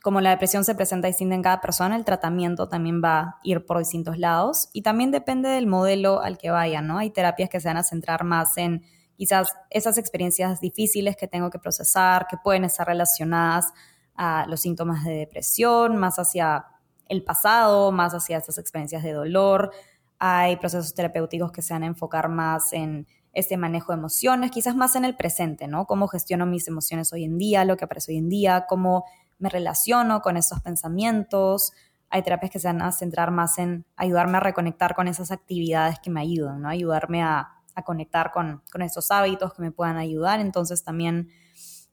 como 0.00 0.20
la 0.20 0.30
depresión 0.30 0.64
se 0.64 0.76
presenta 0.76 1.08
distinta 1.08 1.34
en 1.34 1.42
cada 1.42 1.60
persona, 1.60 1.96
el 1.96 2.04
tratamiento 2.04 2.68
también 2.68 3.02
va 3.02 3.18
a 3.18 3.38
ir 3.42 3.66
por 3.66 3.78
distintos 3.78 4.16
lados 4.16 4.68
y 4.72 4.82
también 4.82 5.10
depende 5.10 5.48
del 5.48 5.66
modelo 5.66 6.20
al 6.22 6.38
que 6.38 6.50
vaya, 6.52 6.82
¿no? 6.82 6.98
Hay 6.98 7.10
terapias 7.10 7.50
que 7.50 7.58
se 7.58 7.66
van 7.66 7.78
a 7.78 7.82
centrar 7.82 8.22
más 8.22 8.56
en 8.58 8.84
quizás 9.16 9.52
esas 9.70 9.98
experiencias 9.98 10.60
difíciles 10.60 11.16
que 11.16 11.26
tengo 11.26 11.50
que 11.50 11.58
procesar, 11.58 12.28
que 12.28 12.36
pueden 12.36 12.62
estar 12.62 12.86
relacionadas 12.86 13.72
a 14.14 14.46
los 14.46 14.60
síntomas 14.60 15.02
de 15.02 15.14
depresión, 15.14 15.96
más 15.96 16.20
hacia 16.20 16.64
el 17.08 17.24
pasado, 17.24 17.90
más 17.90 18.14
hacia 18.14 18.38
esas 18.38 18.58
experiencias 18.58 19.02
de 19.02 19.14
dolor. 19.14 19.72
Hay 20.20 20.58
procesos 20.58 20.94
terapéuticos 20.94 21.50
que 21.50 21.60
se 21.60 21.74
van 21.74 21.82
a 21.82 21.86
enfocar 21.86 22.28
más 22.28 22.72
en 22.72 23.08
este 23.36 23.58
manejo 23.58 23.92
de 23.92 23.98
emociones, 23.98 24.50
quizás 24.50 24.74
más 24.74 24.96
en 24.96 25.04
el 25.04 25.14
presente, 25.14 25.68
¿no? 25.68 25.84
Cómo 25.86 26.08
gestiono 26.08 26.46
mis 26.46 26.66
emociones 26.68 27.12
hoy 27.12 27.24
en 27.24 27.36
día, 27.36 27.66
lo 27.66 27.76
que 27.76 27.84
aparece 27.84 28.12
hoy 28.12 28.18
en 28.18 28.30
día, 28.30 28.64
cómo 28.66 29.04
me 29.38 29.50
relaciono 29.50 30.22
con 30.22 30.38
esos 30.38 30.62
pensamientos. 30.62 31.72
Hay 32.08 32.22
terapias 32.22 32.50
que 32.50 32.58
se 32.58 32.68
van 32.68 32.80
a 32.80 32.90
centrar 32.92 33.32
más 33.32 33.58
en 33.58 33.84
ayudarme 33.94 34.38
a 34.38 34.40
reconectar 34.40 34.94
con 34.94 35.06
esas 35.06 35.30
actividades 35.30 35.98
que 36.00 36.08
me 36.08 36.22
ayudan, 36.22 36.62
¿no? 36.62 36.70
Ayudarme 36.70 37.22
a, 37.22 37.52
conectar 37.84 38.32
con, 38.32 38.62
con 38.72 38.80
esos 38.80 39.10
hábitos 39.10 39.52
que 39.52 39.60
me 39.60 39.70
puedan 39.70 39.98
ayudar. 39.98 40.40
Entonces 40.40 40.82
también 40.82 41.28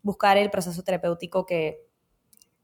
buscar 0.01 0.37
el 0.37 0.49
proceso 0.49 0.81
terapéutico 0.81 1.45
que, 1.45 1.89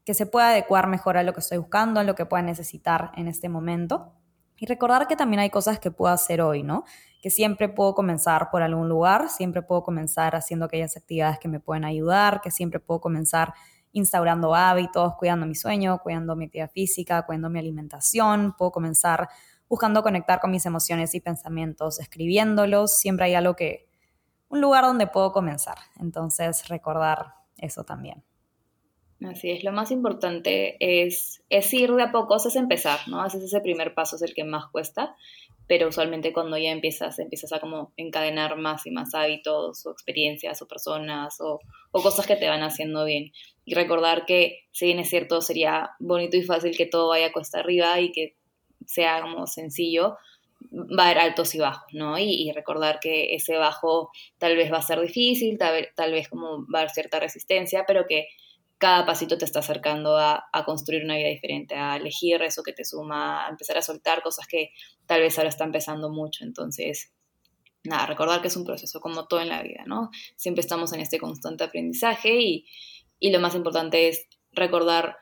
que 0.06 0.14
se 0.14 0.24
pueda 0.24 0.48
adecuar 0.48 0.86
mejor 0.86 1.18
a 1.18 1.22
lo 1.22 1.34
que 1.34 1.40
estoy 1.40 1.58
buscando, 1.58 2.00
a 2.00 2.04
lo 2.04 2.14
que 2.14 2.24
pueda 2.24 2.42
necesitar 2.42 3.12
en 3.14 3.28
este 3.28 3.50
momento. 3.50 4.14
Y 4.60 4.66
recordar 4.66 5.08
que 5.08 5.16
también 5.16 5.40
hay 5.40 5.48
cosas 5.48 5.80
que 5.80 5.90
puedo 5.90 6.12
hacer 6.12 6.42
hoy, 6.42 6.62
¿no? 6.62 6.84
Que 7.22 7.30
siempre 7.30 7.70
puedo 7.70 7.94
comenzar 7.94 8.50
por 8.50 8.62
algún 8.62 8.90
lugar, 8.90 9.30
siempre 9.30 9.62
puedo 9.62 9.82
comenzar 9.82 10.36
haciendo 10.36 10.66
aquellas 10.66 10.98
actividades 10.98 11.38
que 11.38 11.48
me 11.48 11.60
pueden 11.60 11.86
ayudar, 11.86 12.42
que 12.42 12.50
siempre 12.50 12.78
puedo 12.78 13.00
comenzar 13.00 13.54
instaurando 13.92 14.54
hábitos, 14.54 15.14
cuidando 15.14 15.46
mi 15.46 15.54
sueño, 15.54 15.98
cuidando 16.02 16.36
mi 16.36 16.44
actividad 16.44 16.70
física, 16.70 17.24
cuidando 17.24 17.48
mi 17.48 17.58
alimentación, 17.58 18.54
puedo 18.56 18.70
comenzar 18.70 19.30
buscando 19.66 20.02
conectar 20.02 20.40
con 20.40 20.50
mis 20.50 20.66
emociones 20.66 21.14
y 21.14 21.20
pensamientos, 21.20 21.98
escribiéndolos, 21.98 22.98
siempre 22.98 23.26
hay 23.26 23.34
algo 23.36 23.56
que, 23.56 23.88
un 24.50 24.60
lugar 24.60 24.84
donde 24.84 25.06
puedo 25.06 25.32
comenzar. 25.32 25.78
Entonces, 25.98 26.68
recordar 26.68 27.34
eso 27.56 27.84
también. 27.84 28.22
Así 29.28 29.50
es, 29.50 29.64
lo 29.64 29.72
más 29.72 29.90
importante 29.90 30.76
es, 30.80 31.42
es 31.50 31.74
ir 31.74 31.92
de 31.92 32.04
a 32.04 32.12
poco, 32.12 32.36
es 32.36 32.56
empezar, 32.56 33.00
¿no? 33.06 33.20
Haces 33.20 33.42
ese 33.42 33.60
primer 33.60 33.92
paso, 33.92 34.16
es 34.16 34.22
el 34.22 34.32
que 34.32 34.44
más 34.44 34.70
cuesta, 34.70 35.14
pero 35.66 35.88
usualmente 35.88 36.32
cuando 36.32 36.56
ya 36.56 36.70
empiezas, 36.70 37.18
empiezas 37.18 37.52
a 37.52 37.60
como 37.60 37.92
encadenar 37.98 38.56
más 38.56 38.86
y 38.86 38.90
más 38.90 39.14
hábitos 39.14 39.84
o 39.84 39.92
experiencias 39.92 40.62
o 40.62 40.66
personas 40.66 41.38
o, 41.40 41.60
o 41.92 42.02
cosas 42.02 42.26
que 42.26 42.36
te 42.36 42.48
van 42.48 42.62
haciendo 42.62 43.04
bien. 43.04 43.32
Y 43.66 43.74
recordar 43.74 44.24
que, 44.24 44.64
si 44.72 44.86
bien 44.86 44.98
es 44.98 45.10
cierto, 45.10 45.42
sería 45.42 45.90
bonito 45.98 46.38
y 46.38 46.42
fácil 46.42 46.74
que 46.76 46.86
todo 46.86 47.08
vaya 47.08 47.30
cuesta 47.30 47.60
arriba 47.60 48.00
y 48.00 48.12
que 48.12 48.36
sea 48.86 49.20
como 49.20 49.46
sencillo, 49.46 50.16
va 50.72 51.04
a 51.04 51.06
haber 51.10 51.18
altos 51.18 51.54
y 51.54 51.58
bajos, 51.58 51.92
¿no? 51.92 52.18
Y, 52.18 52.24
y, 52.24 52.52
recordar 52.52 53.00
que 53.00 53.34
ese 53.34 53.56
bajo 53.56 54.10
tal 54.38 54.56
vez 54.56 54.72
va 54.72 54.78
a 54.78 54.82
ser 54.82 55.00
difícil, 55.00 55.58
tal, 55.58 55.88
tal 55.94 56.12
vez 56.12 56.28
como 56.28 56.66
va 56.72 56.78
a 56.78 56.82
haber 56.82 56.90
cierta 56.90 57.20
resistencia, 57.20 57.84
pero 57.86 58.06
que 58.06 58.28
cada 58.80 59.04
pasito 59.04 59.36
te 59.36 59.44
está 59.44 59.58
acercando 59.58 60.16
a, 60.16 60.48
construir 60.64 61.04
una 61.04 61.14
vida 61.14 61.28
diferente, 61.28 61.74
a 61.74 61.96
elegir 61.96 62.40
eso 62.40 62.62
que 62.62 62.72
te 62.72 62.86
suma, 62.86 63.46
a 63.46 63.50
empezar 63.50 63.76
a 63.76 63.82
soltar 63.82 64.22
cosas 64.22 64.46
que 64.46 64.70
tal 65.04 65.20
vez 65.20 65.36
ahora 65.36 65.50
están 65.50 65.70
pesando 65.70 66.08
mucho. 66.08 66.44
Entonces, 66.44 67.12
nada, 67.84 68.06
recordar 68.06 68.40
que 68.40 68.48
es 68.48 68.56
un 68.56 68.64
proceso 68.64 68.98
como 69.02 69.28
todo 69.28 69.42
en 69.42 69.50
la 69.50 69.62
vida, 69.62 69.84
¿no? 69.86 70.08
Siempre 70.36 70.62
estamos 70.62 70.94
en 70.94 71.00
este 71.00 71.18
constante 71.18 71.62
aprendizaje 71.62 72.40
y, 72.40 72.66
lo 73.30 73.38
más 73.38 73.54
importante 73.54 74.08
es 74.08 74.26
recordar 74.52 75.18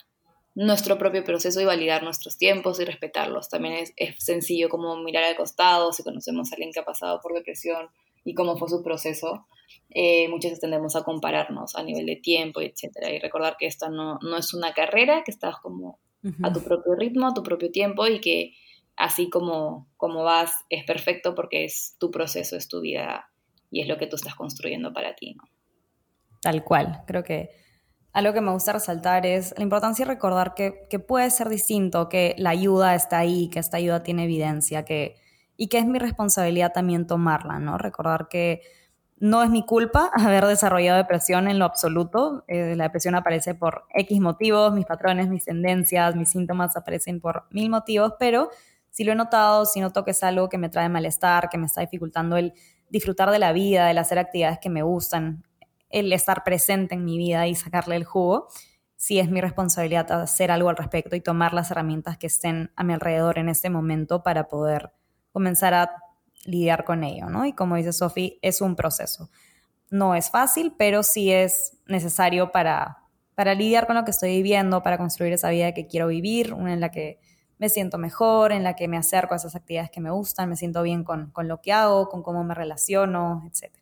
nuestro 0.55 0.97
propio 0.97 1.25
proceso 1.25 1.61
y 1.61 1.65
validar 1.65 2.05
nuestros 2.05 2.39
tiempos 2.39 2.79
y 2.79 2.85
respetarlos. 2.85 3.49
También 3.49 3.75
es, 3.75 3.93
es, 3.97 4.15
sencillo 4.25 4.69
como 4.69 4.97
mirar 4.99 5.25
al 5.25 5.35
costado 5.35 5.93
si 5.93 6.05
conocemos 6.05 6.53
a 6.53 6.55
alguien 6.55 6.71
que 6.73 6.79
ha 6.79 6.85
pasado 6.85 7.21
por 7.21 7.35
depresión 7.35 7.89
y 8.23 8.35
cómo 8.35 8.57
fue 8.57 8.69
su 8.69 8.85
proceso 8.85 9.49
eh, 9.91 10.29
muchas 10.29 10.51
veces 10.51 10.61
tendemos 10.61 10.97
a 10.97 11.03
compararnos 11.03 11.75
a 11.77 11.83
nivel 11.83 12.07
de 12.07 12.17
tiempo, 12.17 12.61
etcétera, 12.61 13.11
y 13.11 13.19
recordar 13.19 13.57
que 13.59 13.67
esta 13.67 13.89
no, 13.89 14.19
no 14.23 14.37
es 14.37 14.53
una 14.55 14.73
carrera, 14.73 15.23
que 15.25 15.31
estás 15.31 15.57
como 15.63 15.99
a 16.43 16.53
tu 16.53 16.61
propio 16.63 16.95
ritmo, 16.95 17.29
a 17.29 17.35
tu 17.35 17.43
propio 17.43 17.71
tiempo 17.71 18.07
y 18.07 18.21
que 18.21 18.55
así 18.97 19.31
como, 19.31 19.89
como 19.97 20.25
vas 20.25 20.53
es 20.69 20.85
perfecto 20.85 21.35
porque 21.35 21.65
es 21.65 21.97
tu 21.99 22.11
proceso, 22.11 22.57
es 22.57 22.69
tu 22.69 22.81
vida 22.81 23.31
y 23.71 23.81
es 23.81 23.89
lo 23.89 23.97
que 23.99 24.07
tú 24.07 24.17
estás 24.17 24.35
construyendo 24.35 24.93
para 24.93 25.15
ti, 25.15 25.35
¿no? 25.35 25.45
Tal 26.43 26.65
cual, 26.65 27.03
creo 27.07 27.23
que 27.23 27.51
algo 28.13 28.33
que 28.33 28.41
me 28.41 28.53
gusta 28.53 28.73
resaltar 28.73 29.27
es 29.27 29.55
la 29.57 29.63
importancia 29.63 30.05
de 30.05 30.13
recordar 30.13 30.55
que, 30.55 30.87
que 30.91 30.99
puede 30.99 31.31
ser 31.31 31.49
distinto, 31.49 32.09
que 32.09 32.35
la 32.39 32.51
ayuda 32.51 32.95
está 32.95 33.19
ahí, 33.19 33.49
que 33.49 33.59
esta 33.59 33.77
ayuda 33.77 34.03
tiene 34.03 34.25
evidencia, 34.25 34.85
que, 34.85 35.17
y 35.57 35.69
que 35.69 35.79
es 35.79 35.87
mi 35.87 35.99
responsabilidad 35.99 36.73
también 36.73 37.07
tomarla, 37.07 37.59
¿no? 37.59 37.79
Recordar 37.79 38.29
que 38.29 38.63
no 39.21 39.43
es 39.43 39.51
mi 39.51 39.65
culpa 39.65 40.11
haber 40.15 40.47
desarrollado 40.47 40.99
depresión 40.99 41.49
en 41.49 41.59
lo 41.59 41.65
absoluto. 41.65 42.45
Eh, 42.49 42.75
la 42.77 42.85
depresión 42.85 43.15
aparece 43.15 43.55
por 43.55 43.85
X 43.95 44.21
motivos, 44.21 44.73
mis 44.73 44.87
patrones, 44.87 45.29
mis 45.29 45.45
tendencias, 45.45 46.17
mis 46.17 46.31
síntomas 46.31 46.77
aparecen 46.77 47.21
por 47.21 47.45
mil 47.51 47.71
motivos, 47.71 48.15
pero 48.19 48.51
si 48.91 49.05
lo 49.05 49.13
he 49.13 49.15
notado, 49.15 49.65
si 49.67 49.81
noto 49.81 50.05
que 50.05 50.13
es 50.13 50.23
algo 50.23 50.49
que 50.49 50.59
me 50.59 50.69
trae 50.69 50.89
malestar, 50.89 51.49
que 51.49 51.59
me 51.59 51.67
está 51.67 51.81
dificultando 51.81 52.37
el 52.37 52.55
disfrutar 52.89 53.31
de 53.31 53.39
la 53.39 53.53
vida, 53.53 53.91
el 53.91 53.99
hacer 53.99 54.19
actividades 54.19 54.59
que 54.61 54.71
me 54.71 54.83
gustan, 54.83 55.45
el 55.91 56.13
estar 56.13 56.43
presente 56.45 56.95
en 56.95 57.05
mi 57.05 57.19
vida 57.19 57.47
y 57.47 57.55
sacarle 57.55 57.97
el 57.97 58.05
jugo, 58.05 58.49
sí 58.97 59.21
es 59.21 59.31
mi 59.31 59.41
responsabilidad 59.41 60.11
hacer 60.11 60.51
algo 60.51 60.69
al 60.69 60.77
respecto 60.77 61.15
y 61.17 61.21
tomar 61.21 61.55
las 61.55 61.71
herramientas 61.71 62.19
que 62.19 62.27
estén 62.27 62.73
a 62.77 62.83
mi 62.83 62.93
alrededor 62.93 63.39
en 63.39 63.49
este 63.49 63.71
momento 63.71 64.23
para 64.23 64.49
poder 64.49 64.91
comenzar 65.33 65.75
a 65.75 65.91
lidiar 66.45 66.85
con 66.85 67.05
ello, 67.05 67.27
¿no? 67.29 67.47
Y 67.47 67.53
como 67.53 67.77
dice 67.77 67.93
Sofi, 67.93 68.39
es 68.43 68.61
un 68.61 68.77
proceso. 68.77 69.31
No 69.91 70.15
es 70.15 70.31
fácil, 70.31 70.75
pero 70.77 71.03
sí 71.03 71.33
es 71.33 71.79
necesario 71.87 72.53
para, 72.53 72.99
para 73.35 73.55
lidiar 73.55 73.87
con 73.87 73.97
lo 73.97 74.05
que 74.05 74.11
estoy 74.11 74.31
viviendo, 74.31 74.83
para 74.83 74.99
construir 74.99 75.33
esa 75.33 75.51
vida 75.51 75.73
que 75.73 75.87
quiero 75.87 76.09
vivir, 76.09 76.53
una 76.53 76.73
en 76.75 76.81
la 76.81 76.91
que 76.91 77.21
me 77.59 77.69
siento 77.69 77.99
mejor, 77.99 78.53
en 78.53 78.63
la 78.63 78.77
que 78.77 78.89
me 78.89 78.97
acerco 78.97 79.35
a 79.35 79.37
esas 79.37 79.57
actividades 79.57 79.91
que 79.91 80.01
me 80.01 80.11
gustan, 80.11 80.49
me 80.49 80.57
siento 80.57 80.83
bien 80.83 81.05
con, 81.05 81.31
con 81.31 81.49
lo 81.49 81.61
que 81.61 81.73
hago, 81.73 82.09
con 82.09 82.23
cómo 82.23 82.45
me 82.45 82.55
relaciono, 82.55 83.45
etc. 83.47 83.73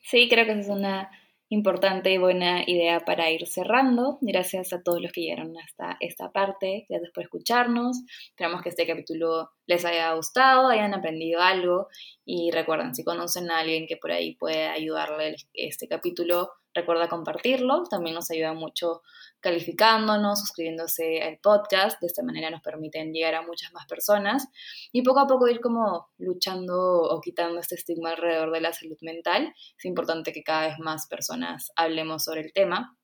Sí, 0.00 0.28
creo 0.28 0.46
que 0.46 0.58
es 0.58 0.68
una 0.68 1.10
importante 1.50 2.12
y 2.12 2.18
buena 2.18 2.62
idea 2.66 3.00
para 3.00 3.30
ir 3.30 3.46
cerrando. 3.46 4.18
Gracias 4.20 4.72
a 4.72 4.82
todos 4.82 5.00
los 5.00 5.12
que 5.12 5.22
llegaron 5.22 5.56
hasta 5.58 5.96
esta 6.00 6.30
parte. 6.30 6.86
Gracias 6.88 7.10
por 7.12 7.24
escucharnos. 7.24 7.98
Esperamos 8.28 8.62
que 8.62 8.68
este 8.68 8.86
capítulo 8.86 9.50
les 9.66 9.84
haya 9.84 10.12
gustado, 10.14 10.68
hayan 10.68 10.94
aprendido 10.94 11.40
algo 11.40 11.88
y 12.24 12.50
recuerden, 12.50 12.94
si 12.94 13.04
conocen 13.04 13.50
a 13.50 13.60
alguien 13.60 13.86
que 13.86 13.96
por 13.96 14.12
ahí 14.12 14.34
puede 14.36 14.66
ayudarle 14.66 15.36
este 15.54 15.88
capítulo, 15.88 16.50
recuerda 16.78 17.08
compartirlo. 17.08 17.84
También 17.84 18.14
nos 18.14 18.30
ayuda 18.30 18.52
mucho 18.52 19.02
calificándonos, 19.40 20.40
suscribiéndose 20.40 21.22
al 21.22 21.38
podcast. 21.38 22.00
De 22.00 22.06
esta 22.06 22.22
manera 22.22 22.50
nos 22.50 22.62
permiten 22.62 23.12
llegar 23.12 23.34
a 23.34 23.42
muchas 23.42 23.72
más 23.72 23.86
personas 23.86 24.48
y 24.92 25.02
poco 25.02 25.20
a 25.20 25.26
poco 25.26 25.48
ir 25.48 25.60
como 25.60 26.08
luchando 26.18 27.02
o 27.02 27.20
quitando 27.20 27.60
este 27.60 27.74
estigma 27.74 28.10
alrededor 28.10 28.52
de 28.52 28.60
la 28.60 28.72
salud 28.72 28.98
mental. 29.00 29.54
Es 29.76 29.84
importante 29.84 30.32
que 30.32 30.42
cada 30.42 30.68
vez 30.68 30.78
más 30.78 31.06
personas 31.06 31.72
hablemos 31.76 32.24
sobre 32.24 32.42
el 32.42 32.52
tema. 32.52 32.96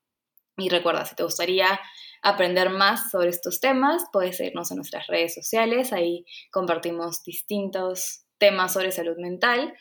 Y 0.57 0.69
recuerda, 0.69 1.03
si 1.03 1.15
te 1.15 1.23
gustaría 1.23 1.79
aprender 2.21 2.69
más 2.69 3.11
sobre 3.11 3.29
estos 3.29 3.59
temas, 3.59 4.03
puedes 4.13 4.37
seguirnos 4.37 4.71
en 4.71 4.77
nuestras 4.77 5.07
redes 5.07 5.33
sociales. 5.33 5.91
Ahí 5.91 6.25
compartimos 6.49 7.23
distintos 7.23 8.25
temas 8.37 8.73
sobre 8.73 8.91
salud 8.91 9.17
mental. 9.17 9.73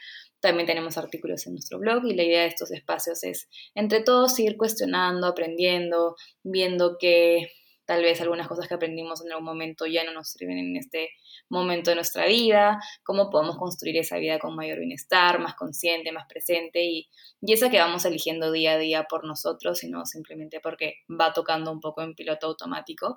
También 0.44 0.66
tenemos 0.66 0.98
artículos 0.98 1.46
en 1.46 1.54
nuestro 1.54 1.78
blog 1.78 2.04
y 2.04 2.14
la 2.14 2.22
idea 2.22 2.42
de 2.42 2.48
estos 2.48 2.70
espacios 2.70 3.24
es 3.24 3.48
entre 3.74 4.02
todos 4.02 4.38
ir 4.38 4.59
cuestionando, 4.59 5.26
aprendiendo, 5.26 6.16
viendo 6.42 6.98
que 7.00 7.48
tal 7.87 8.02
vez 8.02 8.20
algunas 8.20 8.46
cosas 8.46 8.68
que 8.68 8.74
aprendimos 8.74 9.24
en 9.24 9.33
algún 9.33 9.46
momento 9.46 9.87
ya 9.87 10.04
no 10.04 10.12
nos 10.12 10.28
sirven 10.28 10.59
en 10.59 10.76
este 10.76 11.09
momento 11.48 11.88
de 11.88 11.94
nuestra 11.94 12.26
vida, 12.26 12.78
cómo 13.04 13.30
podemos 13.30 13.57
construir 13.57 13.96
esa 13.96 14.18
vida 14.18 14.38
con 14.38 14.54
mayor 14.54 14.80
bienestar, 14.80 15.40
más 15.40 15.54
consciente, 15.54 16.12
más 16.12 16.26
presente 16.28 16.85
y, 16.85 17.09
y 17.40 17.54
esa 17.54 17.70
que 17.70 17.78
vamos 17.78 18.04
eligiendo 18.04 18.52
día 18.52 18.72
a 18.72 18.78
día 18.78 19.04
por 19.09 19.26
nosotros 19.26 19.83
y 19.83 19.88
no 19.88 20.04
simplemente 20.04 20.61
porque 20.61 20.96
va 21.09 21.33
tocando 21.33 21.72
un 21.72 21.80
poco 21.80 22.02
en 22.02 22.14
piloto 22.14 22.48
automático. 22.48 23.16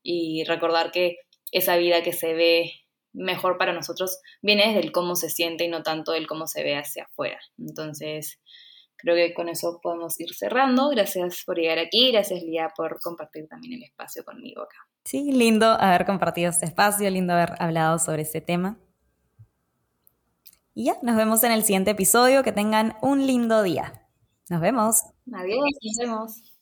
Y 0.00 0.44
recordar 0.44 0.92
que 0.92 1.16
esa 1.50 1.76
vida 1.76 2.04
que 2.04 2.12
se 2.12 2.34
ve 2.34 2.70
mejor 3.12 3.58
para 3.58 3.72
nosotros 3.72 4.18
viene 4.42 4.66
desde 4.66 4.80
el 4.80 4.92
cómo 4.92 5.16
se 5.16 5.30
siente 5.30 5.64
y 5.64 5.68
no 5.68 5.82
tanto 5.82 6.12
del 6.12 6.26
cómo 6.26 6.46
se 6.46 6.62
ve 6.62 6.76
hacia 6.76 7.04
afuera. 7.04 7.38
Entonces, 7.58 8.38
creo 8.96 9.14
que 9.16 9.34
con 9.34 9.48
eso 9.48 9.80
podemos 9.82 10.18
ir 10.20 10.34
cerrando. 10.34 10.90
Gracias 10.90 11.42
por 11.44 11.58
llegar 11.58 11.78
aquí, 11.78 12.12
gracias 12.12 12.42
Lía 12.42 12.72
por 12.76 13.00
compartir 13.00 13.48
también 13.48 13.74
el 13.74 13.84
espacio 13.84 14.24
conmigo 14.24 14.62
acá. 14.62 14.76
Sí, 15.04 15.32
lindo 15.32 15.66
haber 15.66 16.04
compartido 16.04 16.50
este 16.50 16.66
espacio, 16.66 17.08
lindo 17.10 17.32
haber 17.32 17.54
hablado 17.60 17.98
sobre 17.98 18.22
este 18.22 18.40
tema. 18.40 18.78
Y 20.74 20.84
ya, 20.84 20.96
nos 21.02 21.16
vemos 21.16 21.42
en 21.42 21.50
el 21.50 21.64
siguiente 21.64 21.90
episodio. 21.90 22.44
Que 22.44 22.52
tengan 22.52 22.96
un 23.02 23.26
lindo 23.26 23.64
día. 23.64 24.06
Nos 24.48 24.60
vemos. 24.60 25.02
Adiós, 25.32 25.64
nos 25.82 25.96
vemos. 25.98 26.57